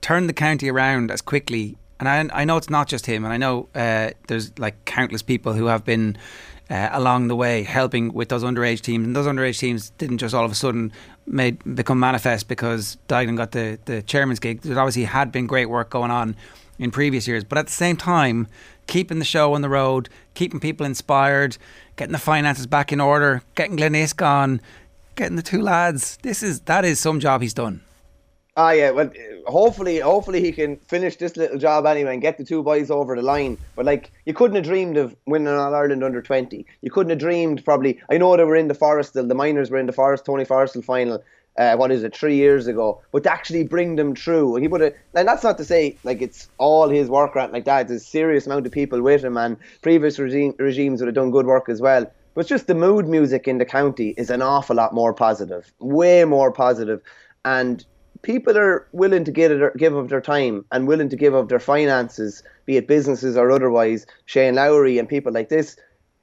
turn 0.02 0.28
the 0.28 0.34
county 0.34 0.70
around 0.70 1.12
as 1.12 1.22
quickly. 1.22 1.78
And 2.00 2.10
I, 2.10 2.42
I 2.42 2.46
know 2.46 2.58
it's 2.58 2.70
not 2.70 2.88
just 2.88 3.06
him, 3.06 3.24
and 3.24 3.34
I 3.34 3.38
know 3.38 3.70
uh, 3.76 4.12
there's 4.28 4.58
like 4.58 4.86
countless 4.86 5.22
people 5.22 5.54
who 5.54 5.68
have 5.68 5.86
been 5.86 6.18
uh, 6.72 6.90
along 6.94 7.28
the 7.28 7.36
way 7.36 7.64
helping 7.64 8.14
with 8.14 8.30
those 8.30 8.44
underage 8.44 8.82
teams. 8.82 9.06
And 9.06 9.16
those 9.16 9.28
underage 9.28 9.60
teams 9.60 9.92
didn't 9.92 10.18
just 10.18 10.34
all 10.34 10.46
of 10.46 10.52
a 10.52 10.56
sudden 10.56 10.92
made 11.28 11.62
become 11.76 12.00
manifest 12.00 12.48
because 12.48 12.98
Duignan 13.08 13.38
got 13.38 13.52
the, 13.52 13.78
the 13.86 14.02
chairman's 14.02 14.40
gig. 14.40 14.62
There 14.62 14.80
obviously 14.80 15.04
had 15.04 15.32
been 15.32 15.48
great 15.48 15.68
work 15.68 15.90
going 15.90 16.12
on 16.12 16.36
in 16.80 16.90
previous 16.90 17.28
years. 17.28 17.44
But 17.44 17.58
at 17.58 17.68
the 17.68 17.74
same 17.74 17.98
time, 17.98 18.48
keeping 18.88 19.20
the 19.20 19.26
show 19.26 19.54
on 19.54 19.62
the 19.62 19.70
road, 19.70 20.10
keeping 20.34 20.60
people 20.60 20.86
inspired, 20.86 21.58
getting 21.98 22.14
the 22.14 22.20
finances 22.20 22.68
back 22.68 22.92
in 22.92 23.00
order, 23.00 23.44
getting 23.56 23.78
Glenisk 23.78 24.26
on, 24.26 24.62
getting 25.16 25.36
the 25.36 25.44
two 25.44 25.62
lads. 25.62 26.18
This 26.24 26.42
is 26.42 26.62
that 26.62 26.86
is 26.86 27.00
some 27.00 27.20
job 27.20 27.42
he's 27.42 27.54
done. 27.54 27.82
Ah, 28.58 28.72
yeah. 28.72 28.92
Well, 28.92 29.10
hopefully, 29.48 30.00
hopefully 30.00 30.42
he 30.42 30.52
can 30.52 30.78
finish 30.88 31.16
this 31.16 31.38
little 31.38 31.58
job 31.58 31.86
anyway 31.86 32.14
and 32.14 32.22
get 32.22 32.38
the 32.38 32.44
two 32.44 32.62
boys 32.64 32.92
over 32.92 33.16
the 33.16 33.22
line. 33.22 33.58
But 33.76 33.86
like, 33.86 34.12
you 34.26 34.34
couldn't 34.34 34.56
have 34.56 34.66
dreamed 34.66 34.98
of 34.98 35.16
winning 35.26 35.48
All 35.48 35.74
Ireland 35.74 36.04
under 36.04 36.22
twenty. 36.22 36.66
You 36.82 36.92
couldn't 36.92 37.12
have 37.12 37.20
dreamed 37.20 37.64
probably. 37.64 38.02
I 38.10 38.18
know 38.18 38.36
they 38.36 38.44
were 38.44 38.58
in 38.58 38.68
the 38.68 38.74
Forest. 38.74 39.14
The 39.14 39.24
minors 39.24 39.72
were 39.72 39.78
in 39.78 39.86
the 39.86 39.94
Forest 39.94 40.26
Tony 40.26 40.44
Forrestal 40.44 40.84
final 40.84 41.24
uh, 41.58 41.76
what 41.76 41.92
is 41.92 42.04
it, 42.04 42.16
three 42.16 42.36
years 42.36 42.68
ago, 42.68 43.02
but 43.12 43.24
to 43.24 43.32
actually 43.32 43.64
bring 43.64 43.96
them 43.96 44.16
through. 44.16 44.56
He 44.56 44.68
would 44.68 44.82
have, 44.82 44.94
and 45.14 45.28
that's 45.28 45.44
not 45.44 45.58
to 45.58 45.66
say 45.66 46.00
like 46.04 46.22
it's 46.22 46.50
all 46.58 46.90
his 46.90 47.10
work 47.10 47.36
or 47.36 47.48
like 47.48 47.66
that. 47.66 47.88
There's 47.88 48.02
a 48.02 48.06
serious 48.06 48.46
amount 48.46 48.66
of 48.66 48.72
people 48.72 49.02
with 49.02 49.24
him, 49.24 49.38
and 49.38 49.58
previous 49.82 50.20
regime, 50.20 50.54
regimes 50.60 51.02
would 51.02 51.08
have 51.08 51.16
done 51.16 51.32
good 51.32 51.46
work 51.46 51.70
as 51.70 51.82
well. 51.82 52.12
But 52.34 52.48
just 52.48 52.68
the 52.68 52.76
mood 52.76 53.08
music 53.08 53.48
in 53.48 53.58
the 53.58 53.66
county 53.66 54.10
is 54.18 54.30
an 54.30 54.42
awful 54.42 54.76
lot 54.76 54.94
more 54.94 55.14
positive, 55.14 55.72
way 55.80 56.24
more 56.24 56.52
positive, 56.52 57.02
and 57.44 57.86
people 58.22 58.58
are 58.58 58.88
willing 58.92 59.24
to 59.24 59.32
give, 59.32 59.52
it, 59.52 59.78
give 59.78 59.96
up 59.98 60.10
their 60.10 60.22
time 60.22 60.66
and 60.72 60.88
willing 60.88 61.10
to 61.10 61.16
give 61.16 61.36
up 61.36 61.50
their 61.50 61.60
finances, 61.60 62.44
be 62.66 62.78
it 62.78 62.88
businesses 62.88 63.38
or 63.38 63.52
otherwise. 63.52 64.06
Shane 64.26 64.56
Lowry 64.56 64.98
and 64.98 65.08
people 65.08 65.32
like 65.32 65.50
this, 65.50 65.78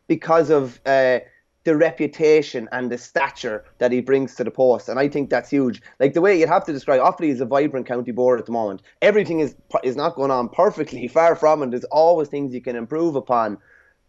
because 0.07 0.51
of. 0.51 0.81
Uh, 0.87 1.21
the 1.69 1.77
reputation 1.77 2.67
and 2.73 2.91
the 2.91 2.97
stature 2.97 3.63
that 3.77 3.93
he 3.93 4.01
brings 4.01 4.35
to 4.35 4.43
the 4.43 4.51
post, 4.51 4.89
and 4.89 4.99
I 4.99 5.07
think 5.07 5.29
that's 5.29 5.51
huge. 5.51 5.83
Like 6.01 6.15
the 6.15 6.23
way 6.23 6.41
you'd 6.41 6.49
have 6.49 6.65
to 6.65 6.73
describe 6.73 7.03
Offaly 7.03 7.29
is 7.29 7.43
a 7.43 7.45
vibrant 7.45 7.87
county 7.87 8.11
board 8.11 8.41
at 8.41 8.47
the 8.47 8.53
moment. 8.53 8.81
Everything 9.03 9.41
is 9.41 9.55
is 9.85 9.95
not 9.95 10.15
going 10.15 10.31
on 10.31 10.49
perfectly, 10.49 11.07
far 11.19 11.37
from 11.37 11.63
it. 11.63 11.71
There's 11.71 11.85
always 11.85 12.29
things 12.29 12.55
you 12.55 12.63
can 12.63 12.75
improve 12.75 13.17
upon. 13.17 13.59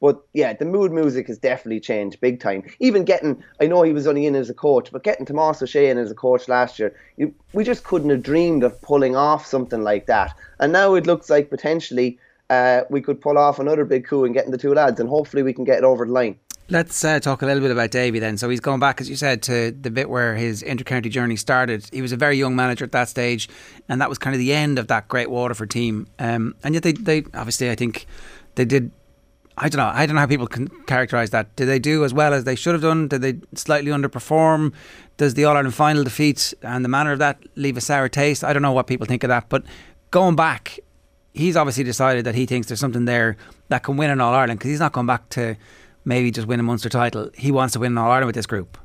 But 0.01 0.22
yeah, 0.34 0.54
the 0.54 0.66
mood 0.66 0.92
music 0.92 1.28
has 1.28 1.38
definitely 1.38 1.81
changed 1.81 2.22
big 2.22 2.40
time. 2.40 2.63
Even 2.80 3.04
getting, 3.04 3.44
I 3.60 3.68
know 3.68 3.81
he 3.84 3.94
was 3.94 4.07
only 4.07 4.25
in 4.25 4.36
as 4.36 4.50
a 4.50 4.54
coach, 4.54 4.92
but 4.92 5.04
getting 5.04 5.25
Tomas 5.25 5.62
O'Shea 5.62 5.90
in 5.90 5.98
as 5.98 6.12
a 6.12 6.16
coach 6.16 6.48
last 6.48 6.80
year, 6.80 6.96
you, 7.18 7.34
we 7.54 7.63
just 7.63 7.84
couldn't 7.84 8.10
have 8.10 8.24
dreamed 8.24 8.63
of 8.63 8.81
pulling 8.81 9.16
off 9.16 9.46
something 9.46 9.84
like 9.84 10.06
that. 10.06 10.34
And 10.60 10.72
now 10.72 10.96
it 10.96 11.06
looks 11.06 11.30
like 11.30 11.50
potentially 11.50 12.18
uh, 12.50 12.81
we 12.90 13.01
could 13.01 13.19
pull 13.22 13.38
off 13.38 13.60
another 13.60 13.86
big 13.86 14.06
coup 14.06 14.24
and 14.24 14.34
getting 14.34 14.51
the 14.51 14.57
two 14.57 14.74
lads, 14.74 15.00
and 15.00 15.10
hopefully 15.10 15.44
we 15.44 15.54
can 15.54 15.66
get 15.66 15.80
it 15.80 15.84
over 15.84 16.06
the 16.06 16.12
line. 16.12 16.38
Let's 16.72 17.04
uh, 17.04 17.19
talk 17.19 17.42
a 17.42 17.47
little 17.47 17.62
bit 17.62 17.71
about 17.71 17.90
Davy 17.90 18.19
then. 18.19 18.38
So 18.38 18.47
he's 18.47 18.59
going 18.59 18.80
back, 18.80 19.02
as 19.02 19.09
you 19.09 19.16
said, 19.16 19.42
to 19.44 19.71
the 19.71 19.90
bit 19.90 20.07
where 20.07 20.35
his 20.35 20.62
intercounty 20.62 21.09
journey 21.09 21.35
started. 21.35 21.90
He 21.92 22.02
was 22.02 22.12
a 22.12 22.18
very 22.18 22.38
young 22.38 22.56
manager 22.56 22.85
at 22.85 22.92
that 22.92 23.09
stage, 23.09 23.50
and 23.90 24.00
that 24.02 24.07
was 24.07 24.19
kind 24.19 24.35
of 24.35 24.40
the 24.40 24.54
end 24.54 24.78
of 24.78 24.88
that 24.88 25.07
great 25.07 25.31
Waterford 25.31 25.71
team. 25.71 26.07
Um, 26.19 26.56
and 26.64 26.76
yet 26.76 26.83
they, 26.83 26.92
they 26.92 27.24
obviously, 27.33 27.71
I 27.71 27.76
think 27.76 28.06
they 28.56 28.66
did. 28.66 28.92
I 29.61 29.68
don't 29.68 29.78
know. 29.78 29.92
I 29.94 30.06
don't 30.06 30.16
know 30.16 30.21
how 30.21 30.28
people 30.28 30.47
can 30.47 30.69
characterise 30.85 31.31
that. 31.31 31.54
Did 31.57 31.66
they 31.66 31.80
do 31.80 32.06
as 32.06 32.13
well 32.13 32.33
as 32.33 32.45
they 32.45 32.56
should 32.56 32.73
have 32.73 32.81
done? 32.81 33.09
Did 33.09 33.21
they 33.21 33.35
slightly 33.56 33.92
underperform? 33.92 34.73
Does 35.18 35.33
the 35.33 35.44
All 35.44 35.56
Ireland 35.56 35.75
final 35.75 36.04
defeat 36.04 36.54
and 36.61 36.83
the 36.83 36.89
manner 36.89 37.11
of 37.11 37.19
that 37.19 37.44
leave 37.56 37.75
a 37.75 37.81
sour 37.81 38.07
taste? 38.07 38.44
I 38.44 38.54
don't 38.54 38.61
know 38.61 38.71
what 38.71 38.87
people 38.87 39.06
think 39.06 39.23
of 39.25 39.28
that. 39.28 39.49
But 39.49 39.63
going 40.11 40.37
back, 40.37 40.80
he's 41.33 41.57
obviously 41.57 41.83
decided 41.83 42.25
that 42.25 42.35
he 42.35 42.45
thinks 42.45 42.68
there's 42.68 42.80
something 42.80 43.04
there 43.04 43.35
that 43.68 43.83
can 43.83 43.97
win 43.97 44.09
an 44.09 44.21
All 44.21 44.33
Ireland 44.33 44.59
because 44.59 44.69
he's 44.69 44.80
not 44.80 44.94
going 44.94 45.07
back 45.07 45.28
to 45.30 45.57
maybe 46.06 46.31
just 46.31 46.47
win 46.47 46.61
a 46.61 46.63
Munster 46.63 46.89
title. 46.89 47.30
He 47.35 47.51
wants 47.51 47.73
to 47.73 47.80
win 47.80 47.92
an 47.92 47.97
All 47.97 48.09
Ireland 48.09 48.28
with 48.28 48.35
this 48.35 48.47
group. 48.47 48.78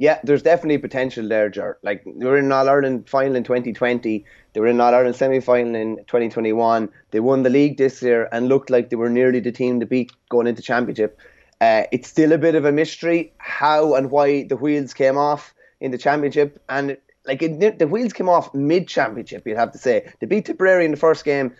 Yeah, 0.00 0.20
there's 0.22 0.42
definitely 0.42 0.78
potential 0.78 1.26
there, 1.28 1.48
Jar. 1.50 1.76
Like 1.82 2.04
they 2.04 2.24
were 2.24 2.38
in 2.38 2.52
All 2.52 2.68
Ireland 2.68 3.08
final 3.08 3.34
in 3.34 3.42
2020, 3.42 4.24
they 4.52 4.60
were 4.60 4.68
in 4.68 4.80
All 4.80 4.94
Ireland 4.94 5.16
semi 5.16 5.40
final 5.40 5.74
in 5.74 5.96
2021. 5.96 6.88
They 7.10 7.18
won 7.18 7.42
the 7.42 7.50
league 7.50 7.78
this 7.78 8.00
year 8.00 8.28
and 8.30 8.48
looked 8.48 8.70
like 8.70 8.90
they 8.90 8.96
were 8.96 9.10
nearly 9.10 9.40
the 9.40 9.50
team 9.50 9.80
to 9.80 9.86
beat 9.86 10.12
going 10.28 10.46
into 10.46 10.62
championship. 10.62 11.18
Uh, 11.60 11.82
it's 11.90 12.08
still 12.08 12.30
a 12.30 12.38
bit 12.38 12.54
of 12.54 12.64
a 12.64 12.70
mystery 12.70 13.32
how 13.38 13.96
and 13.96 14.12
why 14.12 14.44
the 14.44 14.56
wheels 14.56 14.94
came 14.94 15.18
off 15.18 15.52
in 15.80 15.90
the 15.90 15.98
championship, 15.98 16.62
and 16.68 16.96
like 17.26 17.42
it, 17.42 17.80
the 17.80 17.88
wheels 17.88 18.12
came 18.12 18.28
off 18.28 18.54
mid 18.54 18.86
championship. 18.86 19.44
You'd 19.46 19.58
have 19.58 19.72
to 19.72 19.78
say 19.78 20.12
they 20.20 20.26
beat 20.26 20.44
Tipperary 20.44 20.84
in 20.84 20.92
the 20.92 20.96
first 20.96 21.24
game. 21.24 21.52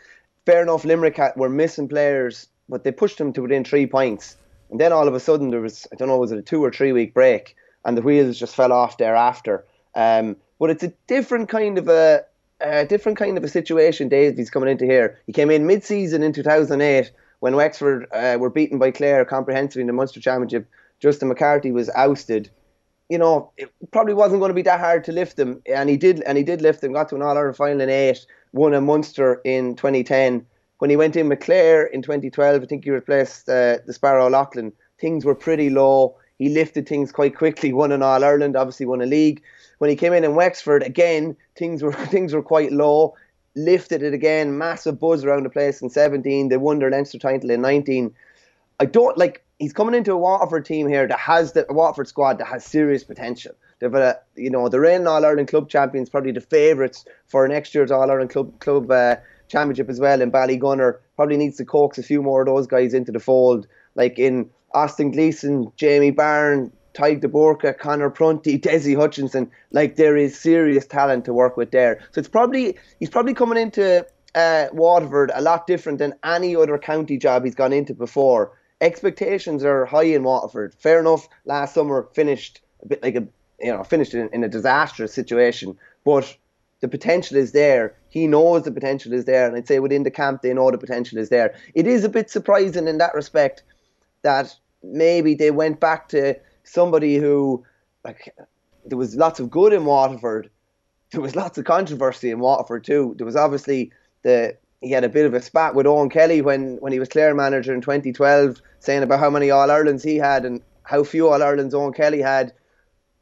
Fair 0.46 0.62
enough, 0.62 0.84
Limerick 0.84 1.20
were 1.34 1.48
missing 1.48 1.88
players, 1.88 2.46
but 2.68 2.84
they 2.84 2.92
pushed 2.92 3.18
them 3.18 3.32
to 3.32 3.42
within 3.42 3.64
three 3.64 3.86
points 3.86 4.36
and 4.70 4.80
then 4.80 4.92
all 4.92 5.08
of 5.08 5.14
a 5.14 5.20
sudden 5.20 5.50
there 5.50 5.60
was 5.60 5.86
I 5.92 5.96
don't 5.96 6.08
know 6.08 6.18
was 6.18 6.32
it 6.32 6.38
a 6.38 6.42
two 6.42 6.62
or 6.62 6.70
three 6.70 6.92
week 6.92 7.14
break 7.14 7.56
and 7.88 7.96
the 7.96 8.02
wheels 8.02 8.38
just 8.38 8.54
fell 8.54 8.72
off 8.72 8.98
thereafter. 8.98 9.64
Um, 9.94 10.36
but 10.58 10.70
it's 10.70 10.82
a 10.82 10.92
different 11.06 11.48
kind 11.48 11.78
of 11.78 11.88
a, 11.88 12.22
a 12.60 12.84
different 12.84 13.18
kind 13.18 13.38
of 13.38 13.44
a 13.44 13.48
situation 13.48 14.08
Davy's 14.08 14.50
coming 14.50 14.68
into 14.68 14.84
here. 14.84 15.18
He 15.26 15.32
came 15.32 15.50
in 15.50 15.66
mid 15.66 15.82
season 15.82 16.22
in 16.22 16.32
2008 16.32 17.10
when 17.40 17.56
Wexford 17.56 18.06
uh, 18.12 18.36
were 18.38 18.50
beaten 18.50 18.78
by 18.78 18.90
Clare 18.90 19.24
comprehensively 19.24 19.80
in 19.80 19.86
the 19.86 19.92
Munster 19.92 20.20
Championship. 20.20 20.68
Justin 21.00 21.28
McCarthy 21.28 21.72
was 21.72 21.88
ousted. 21.90 22.50
You 23.08 23.16
know, 23.16 23.52
it 23.56 23.70
probably 23.90 24.12
wasn't 24.12 24.40
going 24.40 24.50
to 24.50 24.54
be 24.54 24.62
that 24.62 24.80
hard 24.80 25.04
to 25.04 25.12
lift 25.12 25.36
them, 25.36 25.62
and 25.64 25.88
he 25.88 25.96
did, 25.96 26.20
and 26.22 26.36
he 26.36 26.44
did 26.44 26.60
lift 26.60 26.82
them. 26.82 26.92
Got 26.92 27.08
to 27.08 27.16
an 27.16 27.22
All 27.22 27.38
Ireland 27.38 27.56
final 27.56 27.80
in 27.80 27.88
eight, 27.88 28.26
won 28.52 28.74
a 28.74 28.82
Munster 28.82 29.40
in 29.44 29.76
2010, 29.76 30.44
when 30.78 30.90
he 30.90 30.96
went 30.96 31.16
in 31.16 31.28
with 31.28 31.40
Clare 31.40 31.86
in 31.86 32.02
2012, 32.02 32.62
I 32.62 32.66
think 32.66 32.84
he 32.84 32.90
replaced 32.90 33.48
uh, 33.48 33.78
the 33.84 33.92
Sparrow 33.92 34.28
Loughlin. 34.28 34.72
Things 35.00 35.24
were 35.24 35.34
pretty 35.34 35.70
low. 35.70 36.16
He 36.38 36.48
lifted 36.48 36.88
things 36.88 37.10
quite 37.12 37.36
quickly. 37.36 37.72
Won 37.72 37.92
an 37.92 38.02
All 38.02 38.24
Ireland, 38.24 38.56
obviously 38.56 38.86
won 38.86 39.02
a 39.02 39.06
league. 39.06 39.42
When 39.78 39.90
he 39.90 39.96
came 39.96 40.12
in 40.12 40.24
in 40.24 40.34
Wexford, 40.34 40.82
again 40.82 41.36
things 41.56 41.82
were 41.82 41.92
things 42.14 42.32
were 42.32 42.42
quite 42.42 42.72
low. 42.72 43.14
Lifted 43.54 44.02
it 44.02 44.14
again, 44.14 44.56
massive 44.56 45.00
buzz 45.00 45.24
around 45.24 45.42
the 45.42 45.50
place 45.50 45.82
in 45.82 45.90
17. 45.90 46.48
They 46.48 46.56
won 46.56 46.78
their 46.78 46.90
Leinster 46.90 47.18
title 47.18 47.50
in 47.50 47.60
19. 47.60 48.14
I 48.78 48.84
don't 48.84 49.18
like. 49.18 49.44
He's 49.58 49.72
coming 49.72 49.96
into 49.96 50.12
a 50.12 50.16
Waterford 50.16 50.64
team 50.64 50.86
here 50.86 51.08
that 51.08 51.18
has 51.18 51.52
the 51.52 51.66
Waterford 51.68 52.06
squad 52.06 52.38
that 52.38 52.46
has 52.46 52.64
serious 52.64 53.02
potential. 53.02 53.52
They've 53.80 53.92
a, 53.92 54.20
you 54.36 54.50
know, 54.50 54.68
the 54.68 54.78
reigning 54.78 55.08
All 55.08 55.24
Ireland 55.24 55.48
club 55.48 55.68
champions, 55.68 56.08
probably 56.08 56.30
the 56.30 56.40
favourites 56.40 57.04
for 57.26 57.46
next 57.48 57.74
year's 57.74 57.90
All 57.90 58.08
Ireland 58.08 58.30
club 58.30 58.60
club 58.60 58.88
uh, 58.90 59.16
championship 59.48 59.88
as 59.88 59.98
well 59.98 60.20
in 60.20 60.30
Ballygunner. 60.30 60.98
Probably 61.16 61.36
needs 61.36 61.56
to 61.56 61.64
coax 61.64 61.98
a 61.98 62.02
few 62.04 62.22
more 62.22 62.42
of 62.42 62.46
those 62.46 62.68
guys 62.68 62.94
into 62.94 63.10
the 63.10 63.18
fold, 63.18 63.66
like 63.96 64.20
in 64.20 64.50
Austin 64.72 65.10
Gleeson, 65.10 65.72
Jamie 65.76 66.10
Barron, 66.10 66.72
Tadhg 66.94 67.20
de 67.20 67.72
Connor 67.74 68.10
Prunty, 68.10 68.58
Dessie 68.60 68.94
Hutchinson. 68.94 69.50
Like 69.70 69.96
there 69.96 70.16
is 70.16 70.38
serious 70.38 70.86
talent 70.86 71.24
to 71.26 71.32
work 71.32 71.56
with 71.56 71.70
there. 71.70 72.00
So 72.12 72.18
it's 72.18 72.28
probably 72.28 72.76
he's 72.98 73.10
probably 73.10 73.34
coming 73.34 73.58
into 73.58 74.06
uh, 74.34 74.66
Waterford 74.72 75.30
a 75.34 75.40
lot 75.40 75.66
different 75.66 75.98
than 75.98 76.14
any 76.24 76.56
other 76.56 76.78
county 76.78 77.16
job 77.16 77.44
he's 77.44 77.54
gone 77.54 77.72
into 77.72 77.94
before. 77.94 78.52
Expectations 78.80 79.64
are 79.64 79.86
high 79.86 80.04
in 80.04 80.22
Waterford. 80.22 80.74
Fair 80.78 81.00
enough. 81.00 81.28
Last 81.44 81.74
summer 81.74 82.08
finished 82.14 82.60
a 82.82 82.88
bit 82.88 83.02
like 83.02 83.16
a 83.16 83.26
you 83.60 83.72
know 83.72 83.84
finished 83.84 84.14
in, 84.14 84.28
in 84.32 84.44
a 84.44 84.48
disastrous 84.48 85.12
situation, 85.12 85.76
but 86.04 86.36
the 86.80 86.88
potential 86.88 87.36
is 87.36 87.52
there. 87.52 87.94
He 88.08 88.26
knows 88.26 88.62
the 88.62 88.70
potential 88.70 89.12
is 89.12 89.24
there, 89.24 89.46
and 89.46 89.56
I'd 89.56 89.66
say 89.66 89.80
within 89.80 90.04
the 90.04 90.10
camp 90.10 90.42
they 90.42 90.54
know 90.54 90.70
the 90.70 90.78
potential 90.78 91.18
is 91.18 91.28
there. 91.28 91.54
It 91.74 91.86
is 91.86 92.04
a 92.04 92.08
bit 92.08 92.30
surprising 92.30 92.86
in 92.86 92.98
that 92.98 93.14
respect 93.14 93.62
that 94.22 94.54
maybe 94.82 95.34
they 95.34 95.50
went 95.50 95.80
back 95.80 96.08
to 96.10 96.34
somebody 96.64 97.16
who, 97.16 97.64
like, 98.04 98.34
there 98.84 98.98
was 98.98 99.16
lots 99.16 99.40
of 99.40 99.50
good 99.50 99.72
in 99.72 99.84
Waterford. 99.84 100.50
There 101.10 101.20
was 101.20 101.36
lots 101.36 101.58
of 101.58 101.64
controversy 101.64 102.30
in 102.30 102.38
Waterford 102.38 102.84
too. 102.84 103.14
There 103.16 103.26
was 103.26 103.36
obviously 103.36 103.92
the 104.22 104.56
he 104.80 104.90
had 104.90 105.04
a 105.04 105.08
bit 105.08 105.26
of 105.26 105.34
a 105.34 105.42
spat 105.42 105.74
with 105.74 105.86
Eoin 105.86 106.10
Kelly 106.10 106.40
when, 106.40 106.76
when 106.76 106.92
he 106.92 107.00
was 107.00 107.08
Clare 107.08 107.34
manager 107.34 107.74
in 107.74 107.80
2012, 107.80 108.60
saying 108.78 109.02
about 109.02 109.18
how 109.18 109.30
many 109.30 109.50
All 109.50 109.70
Irelands 109.70 110.04
he 110.04 110.16
had 110.16 110.44
and 110.44 110.62
how 110.84 111.02
few 111.02 111.28
All 111.28 111.42
Irelands 111.42 111.74
Eoin 111.74 111.94
Kelly 111.94 112.20
had. 112.20 112.52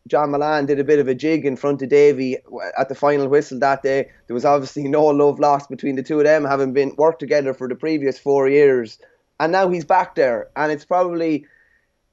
John 0.06 0.30
Mullane 0.30 0.66
did 0.66 0.78
a 0.78 0.84
bit 0.84 1.00
of 1.00 1.08
a 1.08 1.14
jig 1.14 1.44
in 1.44 1.56
front 1.56 1.82
of 1.82 1.88
Davy 1.88 2.36
at 2.78 2.88
the 2.88 2.94
final 2.94 3.26
whistle 3.28 3.58
that 3.60 3.82
day. 3.82 4.08
There 4.26 4.34
was 4.34 4.44
obviously 4.44 4.86
no 4.86 5.06
love 5.06 5.40
lost 5.40 5.68
between 5.68 5.96
the 5.96 6.02
two 6.02 6.20
of 6.20 6.26
them, 6.26 6.44
having 6.44 6.72
been 6.72 6.94
worked 6.96 7.20
together 7.20 7.54
for 7.54 7.68
the 7.68 7.74
previous 7.74 8.18
four 8.18 8.48
years 8.48 8.98
and 9.40 9.52
now 9.52 9.68
he's 9.68 9.84
back 9.84 10.14
there. 10.14 10.48
And 10.56 10.72
it's 10.72 10.84
probably, 10.84 11.46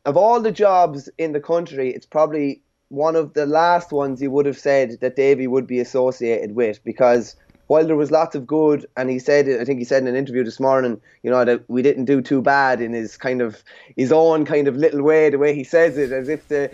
of 0.06 0.18
all 0.18 0.42
the 0.42 0.52
jobs 0.52 1.10
in 1.18 1.32
the 1.32 1.40
country, 1.40 1.90
it's 1.92 2.06
probably 2.06 2.62
one 2.90 3.16
of 3.16 3.34
the 3.34 3.46
last 3.46 3.92
ones 3.92 4.20
he 4.20 4.28
would 4.28 4.46
have 4.46 4.58
said 4.58 4.98
that 5.02 5.16
Davy 5.16 5.48
would 5.48 5.66
be 5.66 5.80
associated 5.80 6.56
with 6.56 6.84
because 6.84 7.36
while 7.68 7.86
there 7.86 7.96
was 7.96 8.12
lots 8.12 8.36
of 8.36 8.46
good, 8.46 8.86
and 8.98 9.10
he 9.10 9.20
said, 9.20 9.50
I 9.50 9.64
think 9.64 9.80
he 9.80 9.86
said 9.86 10.04
in 10.04 10.08
an 10.08 10.16
interview 10.16 10.44
this 10.44 10.60
morning, 10.60 11.00
you 11.24 11.32
know, 11.32 11.46
that 11.46 11.64
we 11.70 11.82
didn't 11.82 12.06
do 12.06 12.22
too 12.22 12.42
bad 12.42 12.82
in 12.82 12.94
his 12.94 13.18
kind 13.18 13.42
of 13.42 13.64
his 13.96 14.12
own 14.12 14.46
kind 14.46 14.68
of 14.68 14.76
little 14.76 15.02
way, 15.02 15.30
the 15.30 15.38
way 15.38 15.56
he 15.56 15.64
says 15.64 15.98
it, 15.98 16.12
as 16.12 16.28
if 16.30 16.48
to 16.50 16.70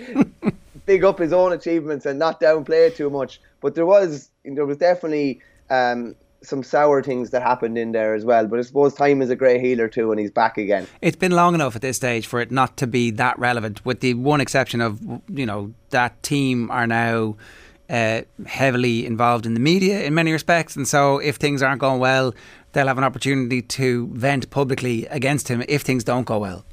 big 0.86 1.04
up 1.04 1.20
his 1.20 1.32
own 1.32 1.54
achievements 1.54 2.06
and 2.06 2.18
not 2.18 2.42
downplay 2.42 2.88
it 2.88 2.96
too 2.96 3.10
much. 3.10 3.40
But 3.62 3.76
there 3.76 3.86
was, 3.86 4.30
there 4.44 4.66
was 4.66 4.78
definitely 4.78 5.42
um, 5.70 6.16
some 6.42 6.64
sour 6.64 7.04
things 7.04 7.32
that 7.32 7.42
happened 7.42 7.78
in 7.78 7.92
there 7.92 8.14
as 8.14 8.26
well. 8.26 8.48
But 8.48 8.60
I 8.60 8.62
suppose 8.64 8.94
time 8.94 9.22
is 9.22 9.30
a 9.30 9.36
great 9.36 9.62
healer 9.62 9.88
too, 9.88 10.12
and 10.12 10.20
he's 10.20 10.32
back 10.32 10.58
again. 10.58 10.88
It's 11.02 11.18
been 11.18 11.32
long 11.32 11.56
enough 11.56 11.76
at 11.76 11.82
this 11.82 11.98
stage 11.98 12.28
for 12.28 12.40
it 12.40 12.52
not 12.52 12.78
to 12.78 12.88
be 12.88 13.12
that 13.12 13.38
relevant, 13.40 13.86
with 13.86 14.00
the 14.00 14.14
one 14.14 14.42
exception 14.42 14.82
of 14.82 15.02
you 15.30 15.46
know 15.46 15.74
that 15.90 16.22
team 16.24 16.70
are 16.72 16.88
now. 16.88 17.36
Uh, 17.92 18.22
heavily 18.46 19.04
involved 19.04 19.48
in 19.48 19.56
the 19.56 19.60
media 19.60 20.04
in 20.04 20.14
many 20.14 20.32
respects, 20.32 20.76
and 20.76 20.88
so 20.88 21.18
if 21.18 21.38
things 21.38 21.64
aren't 21.64 21.82
going 21.82 22.00
well, 22.00 22.36
they'll 22.74 22.86
have 22.86 23.00
an 23.00 23.04
opportunity 23.04 23.64
to 23.64 24.08
vent 24.14 24.48
publicly 24.52 25.08
against 25.08 25.48
him 25.48 25.64
if 25.68 25.82
things 25.82 26.04
don't 26.04 26.26
go 26.26 26.38
well. 26.38 26.64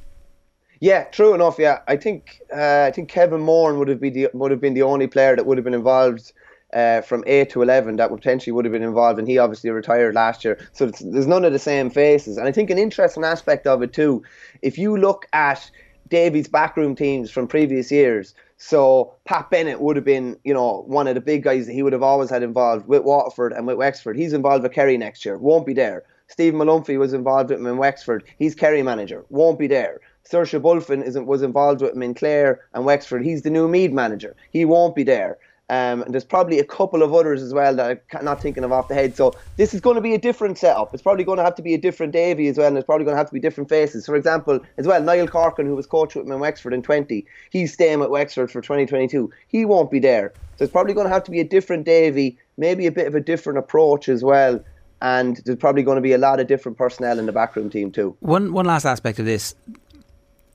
Yeah, 0.81 1.05
true 1.05 1.35
enough. 1.35 1.57
Yeah, 1.59 1.81
I 1.89 1.97
think 1.97 2.43
uh, 2.55 2.85
I 2.87 2.91
think 2.91 3.09
Kevin 3.09 3.41
Moran 3.41 3.79
would 3.79 3.89
have 3.89 4.01
been 4.01 4.13
the, 4.13 4.29
would 4.35 4.51
have 4.51 4.61
been 4.61 4.75
the 4.75 4.83
only 4.83 5.07
player 5.07 5.35
that 5.35 5.47
would 5.47 5.57
have 5.57 5.65
been 5.65 5.75
involved 5.75 6.33
uh, 6.73 7.01
from 7.01 7.25
8 7.27 7.51
to 7.51 7.63
11 7.63 7.97
that 7.97 8.11
potentially 8.11 8.53
would 8.53 8.65
have 8.65 8.73
been 8.73 8.83
involved, 8.83 9.19
and 9.19 9.29
he 9.29 9.39
obviously 9.39 9.71
retired 9.71 10.15
last 10.15 10.45
year. 10.45 10.59
So 10.73 10.87
there's 10.87 11.27
none 11.27 11.45
of 11.45 11.53
the 11.53 11.59
same 11.59 11.91
faces. 11.91 12.37
And 12.37 12.49
I 12.49 12.53
think 12.53 12.71
an 12.71 12.79
interesting 12.79 13.25
aspect 13.25 13.67
of 13.67 13.83
it, 13.83 13.93
too, 13.93 14.23
if 14.63 14.79
you 14.79 14.97
look 14.97 15.27
at 15.33 15.71
Davy's 16.09 16.49
backroom 16.49 16.95
teams 16.95 17.31
from 17.31 17.47
previous 17.49 17.91
years, 17.91 18.35
so 18.59 19.15
Pat 19.25 19.51
Bennett 19.51 19.81
would 19.81 19.97
have 19.97 20.05
been, 20.05 20.39
you 20.45 20.55
know, 20.55 20.85
one 20.87 21.07
of 21.07 21.15
the 21.15 21.21
big 21.21 21.43
guys 21.43 21.67
that 21.67 21.73
he 21.73 21.83
would 21.83 21.93
have 21.93 22.03
always 22.03 22.31
had 22.31 22.43
involved 22.43 22.89
with 22.89 23.03
Waterford 23.03 23.53
and 23.53 23.67
with 23.67 23.77
Wexford. 23.77 24.17
He's 24.17 24.33
involved 24.33 24.63
with 24.63 24.73
Kerry 24.73 24.97
next 24.97 25.25
year, 25.25 25.37
won't 25.37 25.67
be 25.67 25.75
there. 25.75 26.05
Stephen 26.29 26.59
Molumphy 26.59 26.99
was 26.99 27.13
involved 27.13 27.51
with 27.51 27.61
him 27.61 27.67
in 27.67 27.77
Wexford. 27.77 28.25
He's 28.39 28.55
Kerry 28.55 28.83
manager, 28.83 29.25
won't 29.29 29.59
be 29.59 29.67
there. 29.67 30.01
Seoirse 30.29 30.61
Bulfin 30.61 31.05
isn't, 31.05 31.27
was 31.27 31.43
involved 31.43 31.83
with 31.83 31.95
him 31.95 32.03
in 32.03 32.15
Clare 32.15 32.61
and 32.75 32.85
Wexford. 32.85 33.25
He's 33.25 33.43
the 33.43 33.51
new 33.51 33.69
Meath 33.69 33.93
manager. 33.93 34.35
He 34.51 34.65
won't 34.65 34.97
be 34.97 35.05
there. 35.05 35.39
Um, 35.69 36.03
and 36.03 36.15
there's 36.15 36.25
probably 36.25 36.61
a 36.61 36.65
couple 36.65 37.03
of 37.03 37.13
others 37.13 37.43
as 37.43 37.53
well 37.53 37.75
that 37.75 38.05
I'm 38.13 38.25
not 38.25 38.41
thinking 38.41 38.63
of 38.63 38.71
off 38.71 38.87
the 38.87 38.95
head. 38.95 39.17
So 39.17 39.33
this 39.57 39.75
is 39.75 39.81
going 39.81 39.97
to 39.97 40.01
be 40.01 40.15
a 40.15 40.19
different 40.19 40.59
setup. 40.59 40.95
It's 40.95 41.03
probably 41.03 41.25
going 41.25 41.39
to 41.39 41.45
have 41.45 41.57
to 41.57 41.63
be 41.63 41.75
a 41.75 41.79
different 41.79 42.13
Davy 42.13 42.47
as 42.47 42.57
well, 42.57 42.69
and 42.69 42.77
it's 42.77 42.87
probably 42.87 43.05
going 43.05 43.15
to 43.15 43.19
have 43.19 43.27
to 43.27 43.33
be 43.33 43.41
different 43.41 43.69
faces. 43.69 44.07
For 44.07 44.15
example, 44.15 44.61
as 44.79 44.87
well, 44.87 45.03
Niall 45.03 45.27
Corcoran, 45.27 45.67
who 45.67 45.75
was 45.75 45.87
coach 45.87 46.15
with 46.15 46.27
him 46.27 46.33
in 46.33 46.39
Wexford 46.39 46.73
in 46.73 46.83
20, 46.83 47.27
he's 47.51 47.73
staying 47.73 48.01
at 48.01 48.11
Wexford 48.11 48.51
for 48.51 48.61
2022. 48.61 49.29
He 49.49 49.65
won't 49.65 49.91
be 49.91 49.99
there. 49.99 50.33
So 50.57 50.65
it's 50.65 50.73
probably 50.73 50.95
going 50.95 51.09
to 51.09 51.13
have 51.13 51.25
to 51.25 51.33
be 51.33 51.41
a 51.41 51.45
different 51.45 51.85
Davy, 51.85 52.39
maybe 52.57 52.87
a 52.87 52.93
bit 52.93 53.09
of 53.09 53.17
a 53.17 53.21
different 53.21 53.59
approach 53.59 54.09
as 54.09 54.23
well. 54.23 54.63
And 55.03 55.39
there's 55.45 55.59
probably 55.59 55.83
going 55.83 55.97
to 55.97 56.03
be 56.03 56.13
a 56.13 56.19
lot 56.19 56.39
of 56.39 56.47
different 56.47 56.79
personnel 56.79 57.19
in 57.19 57.27
the 57.27 57.33
backroom 57.33 57.71
team 57.71 57.91
too. 57.91 58.17
One 58.21 58.53
one 58.53 58.65
last 58.65 58.87
aspect 58.87 59.19
of 59.19 59.27
this, 59.27 59.55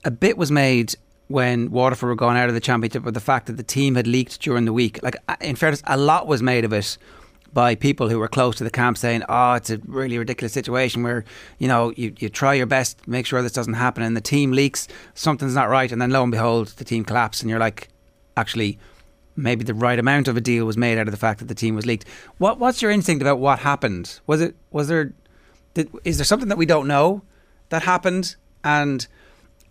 a 0.04 0.10
bit 0.10 0.38
was 0.38 0.52
made 0.52 0.96
when 1.32 1.72
Waterford 1.72 2.10
were 2.10 2.16
going 2.16 2.38
out 2.38 2.50
of 2.50 2.56
the 2.56 2.62
championship 2.62 3.04
with 3.04 3.14
the 3.14 3.20
fact 3.20 3.48
that 3.48 3.58
the 3.58 3.64
team 3.64 3.96
had 3.96 4.08
leaked 4.08 4.40
during 4.42 4.66
the 4.66 4.74
week. 4.74 5.02
Like, 5.04 5.16
in 5.40 5.56
fairness, 5.56 5.82
a 5.86 5.98
lot 5.98 6.28
was 6.28 6.42
made 6.42 6.66
of 6.66 6.74
it 6.74 6.98
by 7.54 7.76
people 7.76 8.08
who 8.08 8.18
were 8.18 8.28
close 8.28 8.56
to 8.58 8.64
the 8.64 8.70
camp 8.70 8.98
saying, 8.98 9.24
oh, 9.28 9.54
it's 9.54 9.70
a 9.70 9.78
really 9.86 10.18
ridiculous 10.18 10.54
situation 10.54 11.04
where, 11.04 11.26
you 11.58 11.68
know, 11.68 11.92
you, 11.98 12.14
you 12.20 12.30
try 12.30 12.54
your 12.54 12.66
best, 12.66 13.08
make 13.08 13.26
sure 13.26 13.42
this 13.42 13.52
doesn't 13.52 13.74
happen, 13.74 14.04
and 14.04 14.16
the 14.16 14.22
team 14.22 14.52
leaks, 14.52 14.88
something's 15.16 15.56
not 15.56 15.70
right, 15.70 15.92
and 15.92 16.02
then 16.02 16.12
lo 16.12 16.24
and 16.24 16.32
behold, 16.32 16.68
the 16.78 16.86
team 16.86 17.04
collapses, 17.04 17.42
and 17.42 17.50
you're 17.50 17.60
like, 17.60 17.90
actually, 18.38 18.80
maybe 19.36 19.64
the 19.64 19.74
right 19.74 20.00
amount 20.00 20.28
of 20.28 20.38
a 20.38 20.42
deal 20.42 20.66
was 20.66 20.78
made 20.78 20.98
out 20.98 21.08
of 21.08 21.12
the 21.12 21.18
fact 21.18 21.40
that 21.40 21.48
the 21.48 21.56
team 21.56 21.76
was 21.76 21.86
leaked. 21.86 22.08
What 22.38 22.58
What's 22.58 22.82
your 22.82 22.92
instinct 22.92 23.22
about 23.22 23.40
what 23.40 23.60
happened? 23.60 24.20
Was 24.28 24.40
it, 24.40 24.56
was 24.72 24.88
there, 24.88 25.14
did, 25.74 25.90
is 26.04 26.18
there 26.18 26.26
something 26.26 26.50
that 26.50 26.58
we 26.58 26.66
don't 26.66 26.88
know 26.88 27.22
that 27.70 27.84
happened? 27.84 28.36
And 28.64 29.08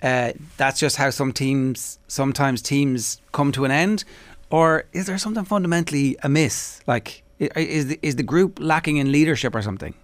uh, 0.02 0.32
that's 0.56 0.80
just 0.80 0.96
how 0.96 1.10
some 1.10 1.32
teams 1.32 1.98
sometimes 2.08 2.62
teams 2.62 3.20
come 3.32 3.52
to 3.52 3.64
an 3.64 3.70
end, 3.70 4.04
or 4.50 4.84
is 4.92 5.06
there 5.06 5.18
something 5.18 5.44
fundamentally 5.44 6.16
amiss? 6.22 6.80
Like, 6.86 7.22
is 7.38 7.88
the, 7.88 7.98
is 8.02 8.16
the 8.16 8.22
group 8.22 8.58
lacking 8.60 8.96
in 8.96 9.12
leadership 9.12 9.54
or 9.54 9.62
something? 9.62 9.94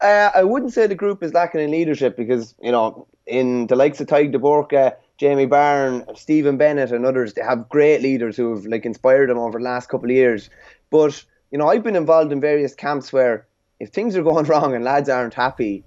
Uh, 0.00 0.30
I 0.34 0.42
wouldn't 0.42 0.72
say 0.72 0.86
the 0.86 0.94
group 0.94 1.22
is 1.22 1.32
lacking 1.32 1.60
in 1.60 1.70
leadership 1.70 2.16
because 2.16 2.54
you 2.60 2.72
know 2.72 3.06
in 3.26 3.66
the 3.66 3.76
likes 3.76 4.00
of 4.00 4.06
Tadhg 4.06 4.32
de 4.32 4.38
Búrca, 4.38 4.96
Jamie 5.18 5.46
Barron, 5.46 6.04
Stephen 6.14 6.56
Bennett, 6.56 6.92
and 6.92 7.04
others, 7.04 7.34
they 7.34 7.42
have 7.42 7.68
great 7.68 8.02
leaders 8.02 8.36
who 8.36 8.54
have 8.54 8.66
like 8.66 8.84
inspired 8.84 9.30
them 9.30 9.38
over 9.38 9.58
the 9.58 9.64
last 9.64 9.88
couple 9.88 10.10
of 10.10 10.16
years. 10.16 10.50
But 10.90 11.24
you 11.50 11.58
know, 11.58 11.68
I've 11.68 11.82
been 11.82 11.96
involved 11.96 12.32
in 12.32 12.40
various 12.40 12.74
camps 12.74 13.12
where 13.12 13.46
if 13.80 13.90
things 13.90 14.16
are 14.16 14.22
going 14.30 14.46
wrong 14.46 14.74
and 14.74 14.84
lads 14.84 15.08
aren't 15.08 15.34
happy, 15.34 15.84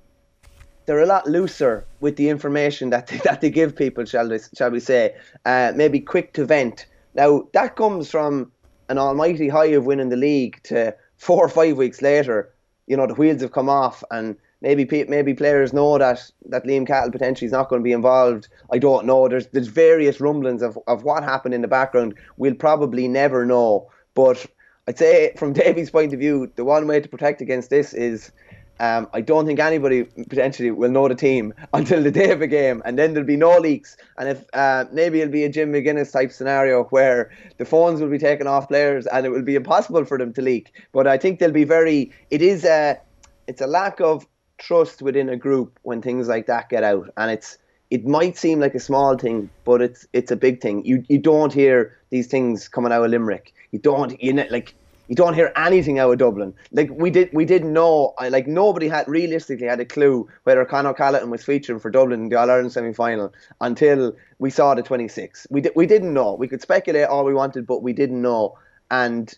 they're 0.90 1.02
a 1.02 1.06
lot 1.06 1.28
looser 1.28 1.86
with 2.00 2.16
the 2.16 2.30
information 2.30 2.90
that 2.90 3.06
they, 3.06 3.18
that 3.24 3.42
they 3.42 3.52
give 3.52 3.76
people, 3.76 4.06
shall 4.06 4.28
we, 4.28 4.40
shall 4.58 4.72
we 4.72 4.80
say? 4.80 5.16
Uh, 5.46 5.72
maybe 5.76 6.00
quick 6.00 6.34
to 6.34 6.44
vent. 6.46 6.88
Now 7.14 7.48
that 7.54 7.76
comes 7.76 8.10
from 8.10 8.52
an 8.90 8.98
almighty 8.98 9.50
high 9.50 9.68
of 9.68 9.86
winning 9.86 10.10
the 10.10 10.16
league 10.18 10.60
to 10.64 10.96
four 11.18 11.46
or 11.46 11.50
five 11.50 11.78
weeks 11.78 12.02
later. 12.02 12.52
You 12.88 12.98
know 12.98 13.06
the 13.06 13.14
wheels 13.14 13.42
have 13.42 13.52
come 13.52 13.70
off, 13.70 14.04
and 14.10 14.36
maybe 14.62 15.06
maybe 15.08 15.36
players 15.36 15.74
know 15.74 16.00
that 16.00 16.32
that 16.48 16.66
Liam 16.66 16.88
Cahill 16.88 17.12
potentially 17.12 17.46
is 17.46 17.52
not 17.52 17.70
going 17.70 17.82
to 17.82 17.84
be 17.84 17.92
involved. 17.92 18.48
I 18.72 18.80
don't 18.80 19.06
know. 19.06 19.28
There's 19.28 19.46
there's 19.48 19.68
various 19.68 20.20
rumblings 20.20 20.64
of, 20.64 20.80
of 20.88 21.04
what 21.04 21.24
happened 21.24 21.54
in 21.54 21.62
the 21.62 21.68
background. 21.68 22.16
We'll 22.38 22.56
probably 22.56 23.08
never 23.08 23.46
know. 23.46 23.92
But 24.16 24.44
I'd 24.88 24.98
say 24.98 25.34
from 25.38 25.54
Davy's 25.62 25.92
point 25.92 26.14
of 26.14 26.20
view, 26.20 26.52
the 26.56 26.66
one 26.66 26.88
way 26.88 27.00
to 27.00 27.08
protect 27.08 27.42
against 27.42 27.70
this 27.70 27.94
is 27.94 28.32
um, 28.80 29.08
I 29.14 29.22
don't 29.22 29.46
think 29.46 29.60
anybody 29.60 30.04
potentially 30.04 30.72
will 30.72 30.90
know 30.90 31.08
the 31.08 31.16
team 31.16 31.54
until 31.74 32.02
the 32.02 32.12
day 32.12 32.32
of 32.32 32.42
a 32.42 32.48
game, 32.48 32.82
and 32.86 32.98
then 32.98 33.14
there'll 33.14 33.28
be 33.28 33.36
no 33.36 33.58
leaks. 33.58 33.98
And 34.18 34.30
if 34.30 34.46
uh, 34.54 34.86
maybe 34.92 35.22
it'll 35.22 35.32
be 35.32 35.44
a 35.44 35.50
Jim 35.50 35.72
McGuinness 35.72 36.12
type 36.12 36.32
scenario 36.32 36.86
where 36.86 37.32
the 37.58 37.66
phones 37.66 38.02
will 38.02 38.10
be 38.10 38.18
taken 38.18 38.48
off 38.48 38.68
players 38.68 39.06
and 39.08 39.26
it 39.26 39.30
will 39.30 39.42
be 39.42 39.56
impossible 39.56 40.06
for 40.06 40.18
them 40.18 40.34
to 40.34 40.42
leak. 40.42 40.74
But 40.92 41.08
I 41.08 41.18
think 41.18 41.40
they'll 41.40 41.52
be 41.52 41.66
very. 41.66 42.12
It 42.32 42.42
is 42.42 42.66
a. 42.66 43.00
It's 43.48 43.62
a 43.62 43.68
lack 43.68 44.00
of 44.00 44.28
trust 44.60 45.02
within 45.02 45.30
a 45.30 45.36
group 45.36 45.80
when 45.82 46.02
things 46.02 46.28
like 46.28 46.46
that 46.48 46.70
get 46.70 46.84
out, 46.84 47.10
and 47.18 47.32
it's 47.32 47.58
it 47.90 48.06
might 48.06 48.38
seem 48.38 48.60
like 48.60 48.76
a 48.76 48.80
small 48.80 49.18
thing, 49.18 49.50
but 49.66 49.82
it's 49.82 50.08
it's 50.14 50.32
a 50.32 50.36
big 50.36 50.62
thing. 50.62 50.86
You 50.86 51.04
you 51.10 51.18
don't 51.18 51.52
hear 51.52 51.98
these 52.12 52.28
things 52.28 52.68
coming 52.68 52.92
out 52.92 53.04
of 53.04 53.12
Limerick. 53.12 53.54
You 53.72 53.80
don't 53.80 54.22
you 54.22 54.34
know, 54.34 54.46
like 54.50 54.76
you 55.10 55.16
don't 55.16 55.34
hear 55.34 55.52
anything 55.56 55.98
out 55.98 56.12
of 56.12 56.20
Dublin. 56.20 56.54
Like 56.72 56.90
we 56.92 57.10
did, 57.10 57.32
we 57.34 57.44
didn't 57.44 57.74
know. 57.74 58.14
Like 58.30 58.48
nobody 58.48 58.88
had 58.88 59.08
realistically 59.08 59.66
had 59.66 59.80
a 59.80 59.86
clue 59.86 60.30
whether 60.44 60.64
Con 60.66 60.86
O'Callaghan 60.86 61.32
was 61.32 61.44
featuring 61.44 61.80
for 61.80 61.90
Dublin 61.90 62.22
in 62.22 62.30
the 62.30 62.36
All 62.36 62.50
Ireland 62.50 62.72
semi 62.72 62.94
final 62.94 63.34
until 63.60 64.16
we 64.38 64.52
saw 64.52 64.76
the 64.76 64.84
26. 64.84 65.48
We 65.50 65.62
di- 65.62 65.72
we 65.76 65.88
didn't 65.88 66.14
know. 66.14 66.36
We 66.36 66.48
could 66.48 66.62
speculate 66.62 67.08
all 67.08 67.26
we 67.26 67.34
wanted, 67.34 67.66
but 67.66 67.82
we 67.82 67.92
didn't 67.92 68.22
know. 68.22 68.56
And 68.92 69.36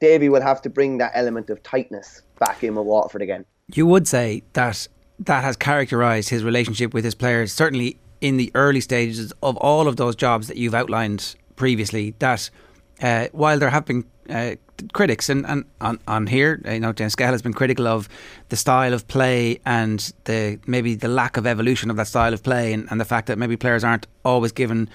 Davy 0.00 0.28
will 0.28 0.42
have 0.42 0.60
to 0.62 0.70
bring 0.70 0.98
that 0.98 1.12
element 1.14 1.50
of 1.50 1.62
tightness 1.62 2.22
back 2.40 2.64
in 2.64 2.74
with 2.74 2.84
Waterford 2.84 3.22
again. 3.22 3.44
You 3.72 3.86
would 3.86 4.08
say 4.08 4.42
that 4.54 4.88
that 5.20 5.44
has 5.44 5.56
characterised 5.56 6.30
his 6.30 6.42
relationship 6.42 6.92
with 6.92 7.04
his 7.04 7.14
players, 7.14 7.52
certainly 7.52 8.00
in 8.20 8.38
the 8.38 8.50
early 8.56 8.80
stages 8.80 9.32
of 9.40 9.56
all 9.58 9.86
of 9.86 9.96
those 9.96 10.16
jobs 10.16 10.48
that 10.48 10.56
you've 10.56 10.74
outlined 10.74 11.36
previously. 11.54 12.16
That 12.18 12.50
uh, 13.00 13.28
while 13.30 13.60
there 13.60 13.70
have 13.70 13.84
been 13.84 14.04
uh, 14.28 14.56
critics 14.92 15.28
and, 15.28 15.46
and 15.46 15.64
on, 15.80 15.98
on 16.06 16.26
here, 16.26 16.60
you 16.64 16.80
know, 16.80 16.92
James 16.92 17.14
Skehill 17.14 17.30
has 17.30 17.42
been 17.42 17.52
critical 17.52 17.86
of 17.86 18.08
the 18.48 18.56
style 18.56 18.94
of 18.94 19.06
play 19.08 19.60
and 19.64 20.12
the 20.24 20.58
maybe 20.66 20.94
the 20.94 21.08
lack 21.08 21.36
of 21.36 21.46
evolution 21.46 21.90
of 21.90 21.96
that 21.96 22.06
style 22.06 22.32
of 22.32 22.42
play 22.42 22.72
and, 22.72 22.88
and 22.90 23.00
the 23.00 23.04
fact 23.04 23.26
that 23.26 23.38
maybe 23.38 23.56
players 23.56 23.84
aren't 23.84 24.06
always 24.24 24.52
given 24.52 24.88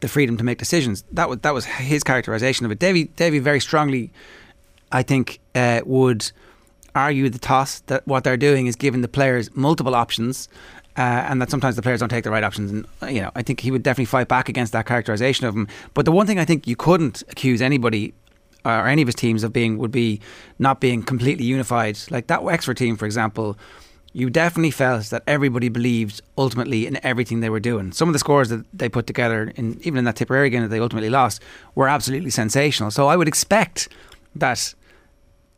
the 0.00 0.08
freedom 0.08 0.36
to 0.36 0.44
make 0.44 0.58
decisions. 0.58 1.04
That 1.12 1.28
was 1.28 1.38
that 1.40 1.54
was 1.54 1.64
his 1.64 2.02
characterization 2.02 2.66
of 2.66 2.72
it. 2.72 2.78
Davy 2.78 3.04
Davy 3.04 3.38
very 3.38 3.60
strongly, 3.60 4.12
I 4.90 5.02
think, 5.02 5.40
uh, 5.54 5.82
would 5.84 6.30
argue 6.94 7.28
the 7.28 7.38
toss 7.38 7.80
that 7.80 8.06
what 8.06 8.24
they're 8.24 8.36
doing 8.36 8.66
is 8.66 8.76
giving 8.76 9.02
the 9.02 9.08
players 9.08 9.54
multiple 9.54 9.94
options. 9.94 10.48
Uh, 10.96 11.24
and 11.28 11.40
that 11.40 11.48
sometimes 11.48 11.76
the 11.76 11.82
players 11.82 12.00
don't 12.00 12.08
take 12.08 12.24
the 12.24 12.30
right 12.32 12.42
options, 12.42 12.72
and 12.72 12.84
you 13.14 13.22
know, 13.22 13.30
I 13.36 13.42
think 13.42 13.60
he 13.60 13.70
would 13.70 13.84
definitely 13.84 14.06
fight 14.06 14.26
back 14.26 14.48
against 14.48 14.72
that 14.72 14.86
characterization 14.86 15.46
of 15.46 15.54
him. 15.54 15.68
But 15.94 16.04
the 16.04 16.10
one 16.10 16.26
thing 16.26 16.40
I 16.40 16.44
think 16.44 16.66
you 16.66 16.74
couldn't 16.74 17.22
accuse 17.28 17.62
anybody 17.62 18.12
or 18.64 18.86
any 18.86 19.02
of 19.02 19.08
his 19.08 19.14
teams 19.14 19.42
of 19.42 19.52
being 19.52 19.78
would 19.78 19.90
be 19.90 20.20
not 20.58 20.80
being 20.80 21.02
completely 21.02 21.44
unified. 21.44 21.98
Like 22.10 22.26
that 22.28 22.42
Wexford 22.42 22.76
team, 22.76 22.96
for 22.96 23.06
example, 23.06 23.58
you 24.12 24.28
definitely 24.28 24.72
felt 24.72 25.06
that 25.10 25.22
everybody 25.26 25.68
believed 25.68 26.20
ultimately 26.36 26.86
in 26.86 26.98
everything 27.04 27.40
they 27.40 27.50
were 27.50 27.60
doing. 27.60 27.92
Some 27.92 28.08
of 28.08 28.12
the 28.12 28.18
scores 28.18 28.48
that 28.48 28.64
they 28.72 28.88
put 28.88 29.06
together, 29.06 29.52
in, 29.54 29.80
even 29.82 29.98
in 29.98 30.04
that 30.04 30.16
Tipperary 30.16 30.50
game 30.50 30.62
that 30.62 30.68
they 30.68 30.80
ultimately 30.80 31.10
lost, 31.10 31.42
were 31.74 31.88
absolutely 31.88 32.30
sensational. 32.30 32.90
So 32.90 33.06
I 33.06 33.16
would 33.16 33.28
expect 33.28 33.88
that 34.34 34.74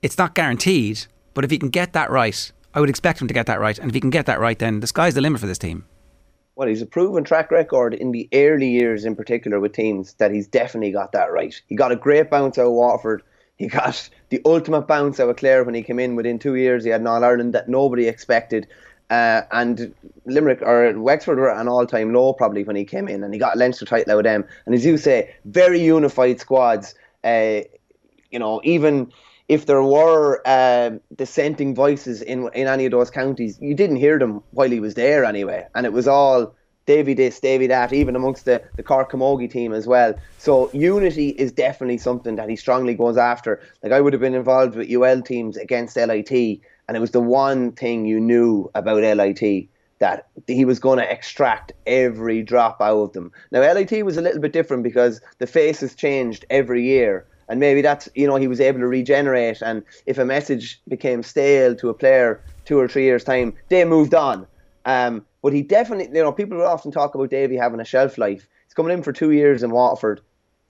it's 0.02 0.18
not 0.18 0.34
guaranteed, 0.34 1.06
but 1.34 1.44
if 1.44 1.50
he 1.50 1.58
can 1.58 1.70
get 1.70 1.94
that 1.94 2.10
right, 2.10 2.52
I 2.74 2.80
would 2.80 2.90
expect 2.90 3.20
him 3.20 3.28
to 3.28 3.34
get 3.34 3.46
that 3.46 3.60
right. 3.60 3.78
And 3.78 3.90
if 3.90 3.94
he 3.94 4.00
can 4.00 4.10
get 4.10 4.26
that 4.26 4.40
right, 4.40 4.58
then 4.58 4.80
the 4.80 4.86
sky's 4.86 5.14
the 5.14 5.20
limit 5.20 5.40
for 5.40 5.46
this 5.46 5.58
team 5.58 5.86
well, 6.54 6.68
he's 6.68 6.82
a 6.82 6.86
proven 6.86 7.24
track 7.24 7.50
record 7.50 7.94
in 7.94 8.12
the 8.12 8.28
early 8.34 8.68
years, 8.68 9.04
in 9.04 9.16
particular 9.16 9.58
with 9.58 9.72
teams, 9.72 10.14
that 10.14 10.30
he's 10.30 10.46
definitely 10.46 10.92
got 10.92 11.12
that 11.12 11.32
right. 11.32 11.60
He 11.66 11.74
got 11.74 11.92
a 11.92 11.96
great 11.96 12.30
bounce 12.30 12.58
out 12.58 12.66
of 12.66 12.72
Waterford. 12.72 13.22
He 13.56 13.68
got 13.68 14.08
the 14.28 14.40
ultimate 14.44 14.82
bounce 14.82 15.20
out 15.20 15.30
of 15.30 15.36
Clare 15.36 15.64
when 15.64 15.74
he 15.74 15.82
came 15.82 15.98
in. 15.98 16.16
Within 16.16 16.38
two 16.38 16.56
years, 16.56 16.84
he 16.84 16.90
had 16.90 17.00
an 17.00 17.06
All 17.06 17.24
Ireland 17.24 17.54
that 17.54 17.68
nobody 17.68 18.06
expected. 18.06 18.66
Uh, 19.08 19.42
and 19.50 19.94
Limerick 20.24 20.62
or 20.62 20.98
Wexford 20.98 21.38
were 21.38 21.50
an 21.50 21.68
all-time 21.68 22.14
low 22.14 22.32
probably 22.32 22.64
when 22.64 22.76
he 22.76 22.84
came 22.84 23.08
in, 23.08 23.22
and 23.22 23.32
he 23.32 23.38
got 23.38 23.58
Leinster 23.58 23.84
title 23.84 24.12
out 24.12 24.18
of 24.18 24.24
them. 24.24 24.44
And 24.66 24.74
as 24.74 24.84
you 24.86 24.96
say, 24.96 25.34
very 25.44 25.80
unified 25.80 26.40
squads. 26.40 26.94
Uh, 27.22 27.60
you 28.30 28.38
know, 28.38 28.60
even 28.64 29.12
if 29.48 29.66
there 29.66 29.82
were 29.82 30.40
uh, 30.46 30.90
dissenting 31.14 31.74
voices 31.74 32.22
in 32.22 32.48
in 32.54 32.66
any 32.66 32.86
of 32.86 32.92
those 32.92 33.10
counties, 33.10 33.58
you 33.60 33.74
didn't 33.74 33.96
hear 33.96 34.18
them 34.18 34.42
while 34.50 34.70
he 34.70 34.80
was 34.80 34.94
there 34.94 35.24
anyway, 35.24 35.66
and 35.74 35.86
it 35.86 35.92
was 35.92 36.08
all 36.08 36.54
Davy 36.84 37.14
this, 37.14 37.38
Davy 37.38 37.68
that, 37.68 37.92
even 37.92 38.16
amongst 38.16 38.44
the 38.44 38.62
the 38.76 38.82
Cork 38.82 39.10
Camogie 39.12 39.50
team 39.50 39.72
as 39.72 39.86
well. 39.86 40.14
So 40.38 40.70
unity 40.72 41.28
is 41.30 41.52
definitely 41.52 41.98
something 41.98 42.36
that 42.36 42.48
he 42.48 42.56
strongly 42.56 42.94
goes 42.94 43.16
after. 43.16 43.60
Like 43.82 43.92
I 43.92 44.00
would 44.00 44.12
have 44.12 44.20
been 44.20 44.34
involved 44.34 44.76
with 44.76 44.90
UL 44.90 45.22
teams 45.22 45.56
against 45.56 45.96
LIT, 45.96 46.30
and 46.30 46.96
it 46.96 47.00
was 47.00 47.12
the 47.12 47.20
one 47.20 47.72
thing 47.72 48.06
you 48.06 48.20
knew 48.20 48.70
about 48.74 49.02
LIT 49.02 49.68
that 49.98 50.26
he 50.48 50.64
was 50.64 50.80
going 50.80 50.98
to 50.98 51.08
extract 51.08 51.72
every 51.86 52.42
drop 52.42 52.80
out 52.80 52.98
of 52.98 53.12
them. 53.12 53.30
Now 53.52 53.60
LIT 53.60 54.04
was 54.04 54.16
a 54.16 54.22
little 54.22 54.40
bit 54.40 54.52
different 54.52 54.82
because 54.82 55.20
the 55.38 55.46
faces 55.46 55.94
changed 55.94 56.44
every 56.50 56.82
year 56.82 57.24
and 57.48 57.60
maybe 57.60 57.82
that's 57.82 58.08
you 58.14 58.26
know 58.26 58.36
he 58.36 58.48
was 58.48 58.60
able 58.60 58.80
to 58.80 58.86
regenerate. 58.86 59.62
And 59.62 59.82
if 60.06 60.18
a 60.18 60.24
message 60.24 60.80
became 60.88 61.22
stale 61.22 61.74
to 61.76 61.88
a 61.88 61.94
player 61.94 62.40
two 62.64 62.78
or 62.78 62.88
three 62.88 63.04
years 63.04 63.24
time 63.24 63.54
they 63.68 63.84
moved 63.84 64.14
on. 64.14 64.46
Um, 64.84 65.24
but 65.42 65.52
he 65.52 65.62
definitely 65.62 66.16
you 66.16 66.24
know 66.24 66.32
people 66.32 66.62
often 66.62 66.92
talk 66.92 67.14
about 67.14 67.30
Davy 67.30 67.56
having 67.56 67.80
a 67.80 67.84
shelf 67.84 68.18
life. 68.18 68.48
He's 68.66 68.74
coming 68.74 68.92
in 68.92 69.02
for 69.02 69.12
two 69.12 69.32
years 69.32 69.62
in 69.62 69.70
Waterford 69.70 70.20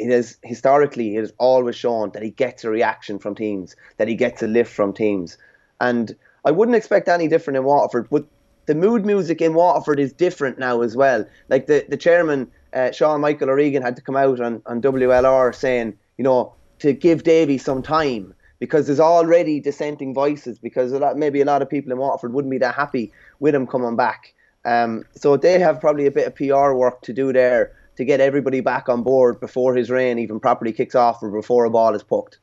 it 0.02 0.10
has 0.10 0.38
historically 0.42 1.16
it 1.16 1.20
has 1.20 1.32
always 1.38 1.76
shown 1.76 2.10
that 2.10 2.22
he 2.22 2.30
gets 2.30 2.64
a 2.64 2.70
reaction 2.70 3.18
from 3.18 3.34
teams 3.34 3.76
that 3.98 4.08
he 4.08 4.14
gets 4.14 4.42
a 4.42 4.46
lift 4.46 4.72
from 4.72 4.92
teams. 4.92 5.38
And 5.80 6.16
I 6.44 6.50
wouldn't 6.50 6.76
expect 6.76 7.08
any 7.08 7.28
different 7.28 7.56
in 7.56 7.64
Waterford 7.64 8.08
but 8.10 8.26
the 8.66 8.74
mood 8.74 9.04
music 9.04 9.40
in 9.40 9.54
Waterford 9.54 9.98
is 9.98 10.12
different 10.12 10.58
now 10.58 10.82
as 10.82 10.96
well. 10.96 11.26
Like 11.48 11.66
the, 11.66 11.84
the 11.88 11.96
chairman 11.96 12.50
uh, 12.72 12.92
Sean 12.92 13.20
Michael 13.20 13.50
O'Regan 13.50 13.82
had 13.82 13.96
to 13.96 14.02
come 14.02 14.16
out 14.16 14.40
on, 14.40 14.62
on 14.66 14.80
WLR 14.80 15.54
saying 15.54 15.96
you 16.16 16.24
know 16.24 16.54
to 16.82 16.92
give 16.92 17.22
Davy 17.22 17.58
some 17.58 17.80
time 17.80 18.34
because 18.58 18.86
there's 18.86 18.98
already 18.98 19.60
dissenting 19.60 20.12
voices 20.12 20.58
because 20.58 20.90
a 20.90 20.98
lot, 20.98 21.16
maybe 21.16 21.40
a 21.40 21.44
lot 21.44 21.62
of 21.62 21.70
people 21.70 21.92
in 21.92 21.98
Waterford 21.98 22.32
wouldn't 22.32 22.50
be 22.50 22.58
that 22.58 22.74
happy 22.74 23.12
with 23.38 23.54
him 23.54 23.68
coming 23.68 23.94
back. 23.94 24.34
Um, 24.64 25.04
so 25.14 25.36
they 25.36 25.60
have 25.60 25.80
probably 25.80 26.06
a 26.06 26.10
bit 26.10 26.26
of 26.26 26.34
PR 26.34 26.72
work 26.72 27.00
to 27.02 27.12
do 27.12 27.32
there 27.32 27.72
to 27.96 28.04
get 28.04 28.20
everybody 28.20 28.60
back 28.60 28.88
on 28.88 29.04
board 29.04 29.38
before 29.38 29.76
his 29.76 29.90
reign 29.90 30.18
even 30.18 30.40
properly 30.40 30.72
kicks 30.72 30.96
off 30.96 31.22
or 31.22 31.30
before 31.30 31.64
a 31.64 31.70
ball 31.70 31.94
is 31.94 32.02
poked. 32.02 32.38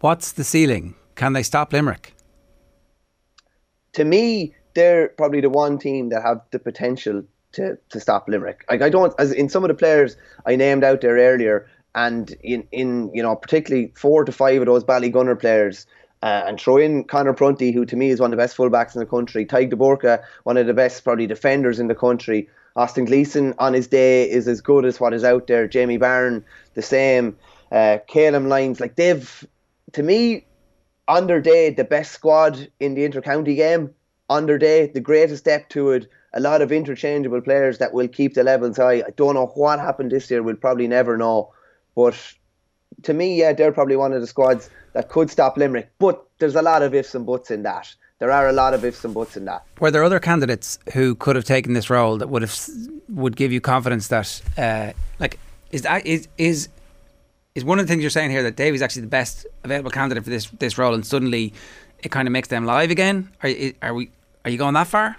What's 0.00 0.32
the 0.32 0.44
ceiling? 0.44 0.94
Can 1.14 1.32
they 1.32 1.42
stop 1.42 1.72
Limerick? 1.72 2.14
To 3.94 4.04
me, 4.04 4.54
they're 4.74 5.08
probably 5.08 5.40
the 5.40 5.50
one 5.50 5.78
team 5.78 6.10
that 6.10 6.22
have 6.22 6.42
the 6.50 6.58
potential 6.58 7.22
to, 7.52 7.78
to 7.88 8.00
stop 8.00 8.28
Limerick. 8.28 8.66
Like 8.68 8.82
I 8.82 8.90
don't, 8.90 9.14
as 9.18 9.32
in 9.32 9.48
some 9.48 9.64
of 9.64 9.68
the 9.68 9.74
players 9.74 10.16
I 10.44 10.56
named 10.56 10.84
out 10.84 11.00
there 11.00 11.16
earlier, 11.16 11.70
and 11.94 12.30
in, 12.42 12.66
in 12.72 13.10
you 13.14 13.22
know 13.22 13.36
particularly 13.36 13.92
four 13.96 14.24
to 14.24 14.32
five 14.32 14.60
of 14.60 14.66
those 14.66 14.84
Ballygunner 14.84 15.38
players. 15.38 15.86
Uh, 16.24 16.44
and 16.46 16.60
throw 16.60 16.76
in 16.76 17.02
Conor 17.02 17.32
Prunty, 17.32 17.72
who 17.72 17.84
to 17.84 17.96
me 17.96 18.10
is 18.10 18.20
one 18.20 18.32
of 18.32 18.38
the 18.38 18.40
best 18.40 18.56
fullbacks 18.56 18.94
in 18.94 19.00
the 19.00 19.06
country. 19.06 19.44
Tadhg 19.44 19.70
de 19.70 19.74
Búrca, 19.74 20.22
one 20.44 20.56
of 20.56 20.68
the 20.68 20.72
best 20.72 21.02
probably 21.02 21.26
defenders 21.26 21.80
in 21.80 21.88
the 21.88 21.96
country. 21.96 22.48
Austin 22.76 23.06
Gleeson 23.06 23.54
on 23.58 23.74
his 23.74 23.88
day 23.88 24.30
is 24.30 24.46
as 24.46 24.60
good 24.60 24.84
as 24.84 25.00
what 25.00 25.14
is 25.14 25.24
out 25.24 25.48
there. 25.48 25.66
Jamie 25.66 25.98
Barron, 25.98 26.44
the 26.74 26.82
same. 26.82 27.36
Uh, 27.72 27.98
Lyons, 28.14 28.80
like 28.80 28.96
they've, 28.96 29.46
to 29.92 30.02
me, 30.02 30.46
on 31.08 31.26
their 31.26 31.40
day, 31.40 31.70
the 31.70 31.84
best 31.84 32.12
squad 32.12 32.68
in 32.78 32.94
the 32.94 33.04
inter-county 33.04 33.54
game. 33.54 33.92
On 34.30 34.46
their 34.46 34.58
day, 34.58 34.86
the 34.86 35.00
greatest 35.00 35.44
depth 35.44 35.70
to 35.70 35.90
it. 35.90 36.08
A 36.34 36.40
lot 36.40 36.62
of 36.62 36.72
interchangeable 36.72 37.40
players 37.40 37.78
that 37.78 37.92
will 37.92 38.08
keep 38.08 38.34
the 38.34 38.44
levels 38.44 38.76
high. 38.76 39.02
I 39.02 39.10
don't 39.16 39.34
know 39.34 39.46
what 39.46 39.80
happened 39.80 40.12
this 40.12 40.30
year. 40.30 40.42
We'll 40.42 40.56
probably 40.56 40.86
never 40.86 41.16
know. 41.18 41.52
But 41.94 42.16
to 43.02 43.12
me, 43.12 43.38
yeah, 43.38 43.52
they're 43.52 43.72
probably 43.72 43.96
one 43.96 44.12
of 44.12 44.20
the 44.20 44.26
squads 44.26 44.70
that 44.92 45.08
could 45.08 45.30
stop 45.30 45.56
Limerick. 45.56 45.90
But 45.98 46.24
there's 46.38 46.54
a 46.54 46.62
lot 46.62 46.82
of 46.82 46.94
ifs 46.94 47.14
and 47.14 47.26
buts 47.26 47.50
in 47.50 47.62
that. 47.62 47.94
There 48.18 48.30
are 48.30 48.48
a 48.48 48.52
lot 48.52 48.72
of 48.72 48.84
ifs 48.84 49.04
and 49.04 49.14
buts 49.14 49.36
in 49.36 49.46
that. 49.46 49.64
Were 49.80 49.90
there 49.90 50.04
other 50.04 50.20
candidates 50.20 50.78
who 50.92 51.14
could 51.16 51.34
have 51.34 51.44
taken 51.44 51.72
this 51.72 51.90
role 51.90 52.18
that 52.18 52.28
would 52.28 52.42
have 52.42 52.56
would 53.08 53.36
give 53.36 53.50
you 53.50 53.60
confidence 53.60 54.08
that, 54.08 54.40
uh, 54.56 54.92
like, 55.18 55.38
is 55.70 55.82
that 55.82 56.06
is 56.06 56.28
is 56.38 56.68
is 57.54 57.64
one 57.64 57.78
of 57.78 57.86
the 57.86 57.90
things 57.90 58.02
you're 58.02 58.10
saying 58.10 58.30
here 58.30 58.42
that 58.44 58.56
Dave 58.56 58.74
is 58.74 58.82
actually 58.82 59.02
the 59.02 59.08
best 59.08 59.46
available 59.64 59.90
candidate 59.90 60.22
for 60.22 60.30
this 60.30 60.46
this 60.58 60.78
role, 60.78 60.94
and 60.94 61.04
suddenly 61.04 61.52
it 61.98 62.10
kind 62.10 62.28
of 62.28 62.32
makes 62.32 62.48
them 62.48 62.64
live 62.64 62.90
again? 62.90 63.28
Are 63.42 63.50
are 63.82 63.94
we 63.94 64.10
are 64.44 64.50
you 64.50 64.58
going 64.58 64.74
that 64.74 64.86
far? 64.86 65.16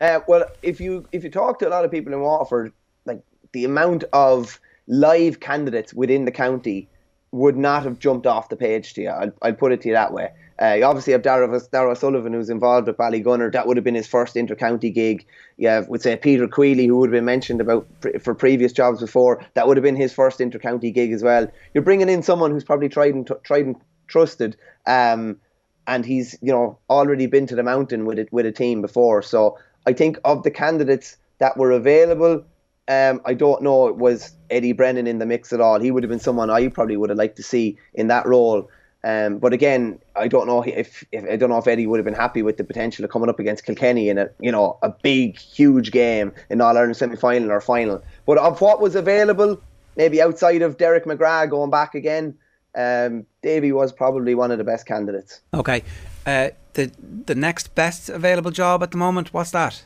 Uh, 0.00 0.20
well, 0.26 0.44
if 0.62 0.80
you 0.80 1.06
if 1.12 1.24
you 1.24 1.30
talk 1.30 1.58
to 1.58 1.68
a 1.68 1.70
lot 1.70 1.84
of 1.84 1.90
people 1.90 2.12
in 2.12 2.20
Waterford, 2.20 2.72
like 3.04 3.22
the 3.52 3.64
amount 3.64 4.04
of 4.12 4.60
live 4.92 5.40
candidates 5.40 5.94
within 5.94 6.26
the 6.26 6.30
county 6.30 6.88
would 7.30 7.56
not 7.56 7.82
have 7.82 7.98
jumped 7.98 8.26
off 8.26 8.50
the 8.50 8.56
page 8.56 8.92
to 8.94 9.02
you. 9.02 9.08
I'll, 9.08 9.32
I'll 9.40 9.54
put 9.54 9.72
it 9.72 9.80
to 9.82 9.88
you 9.88 9.94
that 9.94 10.12
way. 10.12 10.30
Uh, 10.60 10.74
you 10.74 10.84
obviously 10.84 11.14
have 11.14 11.22
Darragh 11.22 11.96
Sullivan, 11.96 12.34
who's 12.34 12.50
involved 12.50 12.86
with 12.86 12.98
Ballygunner. 12.98 13.50
That 13.50 13.66
would 13.66 13.78
have 13.78 13.84
been 13.84 13.94
his 13.94 14.06
first 14.06 14.36
inter-county 14.36 14.90
gig. 14.90 15.24
You 15.56 15.68
have, 15.68 15.88
would 15.88 16.02
say, 16.02 16.14
Peter 16.16 16.46
Queally, 16.46 16.86
who 16.86 16.98
would 16.98 17.08
have 17.08 17.18
been 17.18 17.24
mentioned 17.24 17.60
about 17.62 17.88
for 18.20 18.34
previous 18.34 18.70
jobs 18.70 19.00
before. 19.00 19.44
That 19.54 19.66
would 19.66 19.78
have 19.78 19.82
been 19.82 19.96
his 19.96 20.12
first 20.12 20.40
inter-county 20.40 20.90
gig 20.90 21.10
as 21.10 21.22
well. 21.22 21.50
You're 21.72 21.82
bringing 21.82 22.10
in 22.10 22.22
someone 22.22 22.50
who's 22.50 22.64
probably 22.64 22.90
tried 22.90 23.14
and 23.14 23.26
t- 23.26 23.34
tried 23.42 23.64
and 23.64 23.76
trusted, 24.08 24.56
um, 24.86 25.38
and 25.86 26.04
he's 26.04 26.36
you 26.42 26.52
know 26.52 26.78
already 26.90 27.26
been 27.26 27.46
to 27.46 27.56
the 27.56 27.62
mountain 27.62 28.04
with 28.04 28.18
it 28.18 28.30
with 28.30 28.46
a 28.46 28.52
team 28.52 28.82
before. 28.82 29.22
So 29.22 29.58
I 29.86 29.94
think 29.94 30.18
of 30.24 30.42
the 30.42 30.50
candidates 30.50 31.16
that 31.38 31.56
were 31.56 31.72
available, 31.72 32.44
um, 32.88 33.20
I 33.24 33.34
don't 33.34 33.62
know 33.62 33.92
was 33.92 34.32
Eddie 34.50 34.72
Brennan 34.72 35.06
in 35.06 35.18
the 35.18 35.26
mix 35.26 35.52
at 35.52 35.60
all. 35.60 35.80
He 35.80 35.90
would 35.90 36.02
have 36.02 36.10
been 36.10 36.20
someone 36.20 36.50
I 36.50 36.68
probably 36.68 36.96
would 36.96 37.10
have 37.10 37.18
liked 37.18 37.36
to 37.36 37.42
see 37.42 37.78
in 37.94 38.08
that 38.08 38.26
role. 38.26 38.68
Um, 39.04 39.38
but 39.38 39.52
again, 39.52 39.98
I 40.14 40.28
don't 40.28 40.46
know 40.46 40.62
if, 40.62 41.04
if 41.10 41.24
I 41.24 41.36
don't 41.36 41.50
know 41.50 41.58
if 41.58 41.66
Eddie 41.66 41.86
would 41.86 41.98
have 41.98 42.04
been 42.04 42.14
happy 42.14 42.42
with 42.42 42.56
the 42.56 42.64
potential 42.64 43.04
of 43.04 43.10
coming 43.10 43.28
up 43.28 43.40
against 43.40 43.64
Kilkenny 43.64 44.08
in 44.08 44.18
a 44.18 44.30
you 44.38 44.52
know 44.52 44.78
a 44.82 44.90
big 44.90 45.38
huge 45.38 45.90
game 45.90 46.32
in 46.50 46.60
All 46.60 46.76
Ireland 46.76 46.96
semi 46.96 47.16
final 47.16 47.50
or 47.50 47.60
final. 47.60 48.02
But 48.26 48.38
of 48.38 48.60
what 48.60 48.80
was 48.80 48.94
available, 48.94 49.60
maybe 49.96 50.22
outside 50.22 50.62
of 50.62 50.76
Derek 50.76 51.04
McGrath 51.04 51.50
going 51.50 51.70
back 51.70 51.96
again, 51.96 52.36
um, 52.76 53.26
Davy 53.42 53.72
was 53.72 53.92
probably 53.92 54.36
one 54.36 54.52
of 54.52 54.58
the 54.58 54.64
best 54.64 54.86
candidates. 54.86 55.40
Okay, 55.52 55.82
uh, 56.24 56.50
the 56.74 56.92
the 57.26 57.34
next 57.34 57.74
best 57.74 58.08
available 58.08 58.52
job 58.52 58.84
at 58.84 58.92
the 58.92 58.98
moment, 58.98 59.34
what's 59.34 59.50
that? 59.50 59.82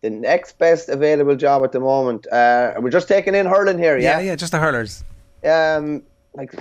The 0.00 0.10
next 0.10 0.58
best 0.58 0.88
available 0.88 1.34
job 1.34 1.64
at 1.64 1.72
the 1.72 1.80
moment. 1.80 2.26
Uh, 2.30 2.74
we're 2.78 2.90
just 2.90 3.08
taking 3.08 3.34
in 3.34 3.46
hurling 3.46 3.78
here, 3.78 3.98
yeah. 3.98 4.18
Yeah, 4.18 4.26
yeah, 4.26 4.36
just 4.36 4.52
the 4.52 4.58
hurlers. 4.58 5.02
Um, 5.44 6.02
like 6.34 6.54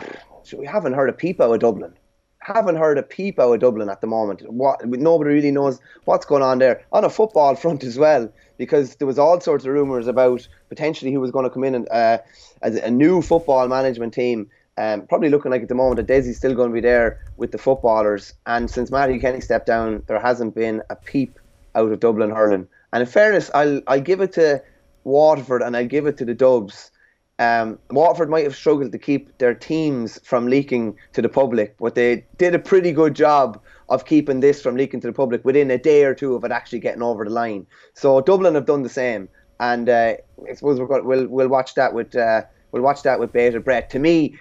we 0.57 0.65
haven't 0.65 0.93
heard 0.93 1.09
a 1.09 1.13
peep 1.13 1.41
out 1.41 1.51
of 1.51 1.59
Dublin. 1.59 1.93
Haven't 2.39 2.77
heard 2.77 2.97
a 2.97 3.03
peep 3.03 3.39
out 3.39 3.53
of 3.53 3.59
Dublin 3.59 3.89
at 3.89 4.01
the 4.01 4.07
moment. 4.07 4.41
What 4.49 4.85
nobody 4.87 5.31
really 5.31 5.51
knows 5.51 5.79
what's 6.05 6.25
going 6.25 6.43
on 6.43 6.59
there 6.59 6.83
on 6.91 7.03
a 7.03 7.09
football 7.09 7.55
front 7.63 7.83
as 7.83 7.97
well, 7.97 8.31
because 8.57 8.95
there 8.95 9.07
was 9.07 9.19
all 9.19 9.39
sorts 9.41 9.65
of 9.65 9.73
rumours 9.73 10.07
about 10.07 10.47
potentially 10.69 11.11
who 11.11 11.19
was 11.19 11.31
going 11.31 11.43
to 11.43 11.49
come 11.49 11.63
in 11.63 11.75
and 11.75 11.89
uh, 11.89 12.19
as 12.61 12.75
a 12.75 12.89
new 12.89 13.21
football 13.21 13.67
management 13.67 14.13
team. 14.13 14.49
Um, 14.79 15.07
probably 15.07 15.29
looking 15.29 15.49
like 15.49 15.63
at 15.63 15.69
the 15.69 15.75
moment 15.75 15.95
that 15.97 16.05
Desi's 16.05 16.37
still 16.37 16.53
going 16.53 16.69
to 16.69 16.73
be 16.73 16.81
there 16.81 17.19
with 17.37 17.51
the 17.51 17.57
footballers. 17.57 18.35
And 18.45 18.69
since 18.69 18.91
Matty 18.91 19.17
Kenny 19.17 19.41
stepped 19.41 19.65
down, 19.65 20.03
there 20.05 20.19
hasn't 20.19 20.53
been 20.53 20.83
a 20.91 20.95
peep 20.95 21.39
out 21.73 21.91
of 21.91 21.99
Dublin 21.99 22.29
hurling. 22.29 22.67
And 22.93 23.01
in 23.01 23.07
fairness, 23.07 23.51
I'll 23.53 23.81
I'll 23.87 24.01
give 24.01 24.21
it 24.21 24.33
to 24.33 24.63
Waterford 25.03 25.61
and 25.61 25.75
I'll 25.75 25.87
give 25.87 26.05
it 26.05 26.17
to 26.17 26.25
the 26.25 26.33
Dubs 26.33 26.91
um, 27.39 27.77
Waterford 27.91 28.29
might 28.29 28.45
have 28.45 28.55
struggled 28.55 28.91
to 28.91 28.97
keep 28.97 29.37
their 29.37 29.53
teams 29.53 30.19
from 30.23 30.47
leaking 30.47 30.97
to 31.13 31.21
the 31.21 31.29
public, 31.29 31.75
but 31.77 31.93
they 31.95 32.25
did 32.37 32.55
a 32.55 32.59
pretty 32.59 32.91
good 32.91 33.15
job 33.15 33.61
of 33.89 34.05
keeping 34.05 34.39
this 34.39 34.61
from 34.61 34.75
leaking 34.75 35.01
to 35.01 35.07
the 35.07 35.13
public 35.13 35.45
within 35.45 35.69
a 35.69 35.77
day 35.77 36.03
or 36.03 36.15
two 36.15 36.35
of 36.35 36.43
it 36.43 36.51
actually 36.51 36.79
getting 36.79 37.03
over 37.03 37.23
the 37.23 37.29
line. 37.29 37.67
So 37.93 38.21
Dublin 38.21 38.55
have 38.55 38.65
done 38.65 38.81
the 38.81 38.89
same, 38.89 39.29
and 39.59 39.87
uh, 39.87 40.15
I 40.49 40.53
suppose 40.55 40.79
we're 40.79 40.87
going, 40.87 41.05
we'll 41.05 41.27
we'll 41.27 41.47
watch 41.47 41.75
that 41.75 41.93
with 41.93 42.15
uh, 42.15 42.41
we'll 42.71 42.81
watch 42.81 43.03
that 43.03 43.19
with 43.19 43.31
bated 43.31 43.63
breath. 43.63 43.89
To 43.89 43.99
me, 43.99 44.37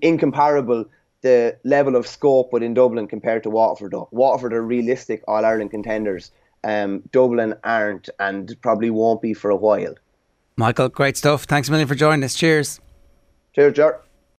incomparable 0.00 0.84
the 1.22 1.56
level 1.64 1.96
of 1.96 2.06
scope 2.06 2.52
within 2.52 2.74
Dublin 2.74 3.08
compared 3.08 3.42
to 3.42 3.50
Waterford. 3.50 3.92
Though 3.92 4.08
Waterford 4.12 4.52
are 4.52 4.62
realistic 4.62 5.24
All 5.26 5.44
Ireland 5.44 5.72
contenders. 5.72 6.30
Um, 6.64 7.02
Dublin 7.12 7.54
aren't, 7.64 8.08
and 8.18 8.56
probably 8.62 8.90
won't 8.90 9.20
be 9.20 9.34
for 9.34 9.50
a 9.50 9.56
while. 9.56 9.94
Michael, 10.56 10.88
great 10.88 11.16
stuff. 11.16 11.44
Thanks 11.44 11.68
a 11.68 11.70
million 11.70 11.88
for 11.88 11.94
joining 11.94 12.22
us. 12.24 12.34
Cheers. 12.34 12.80
Cheers, 13.54 13.74
Jar. 13.74 14.00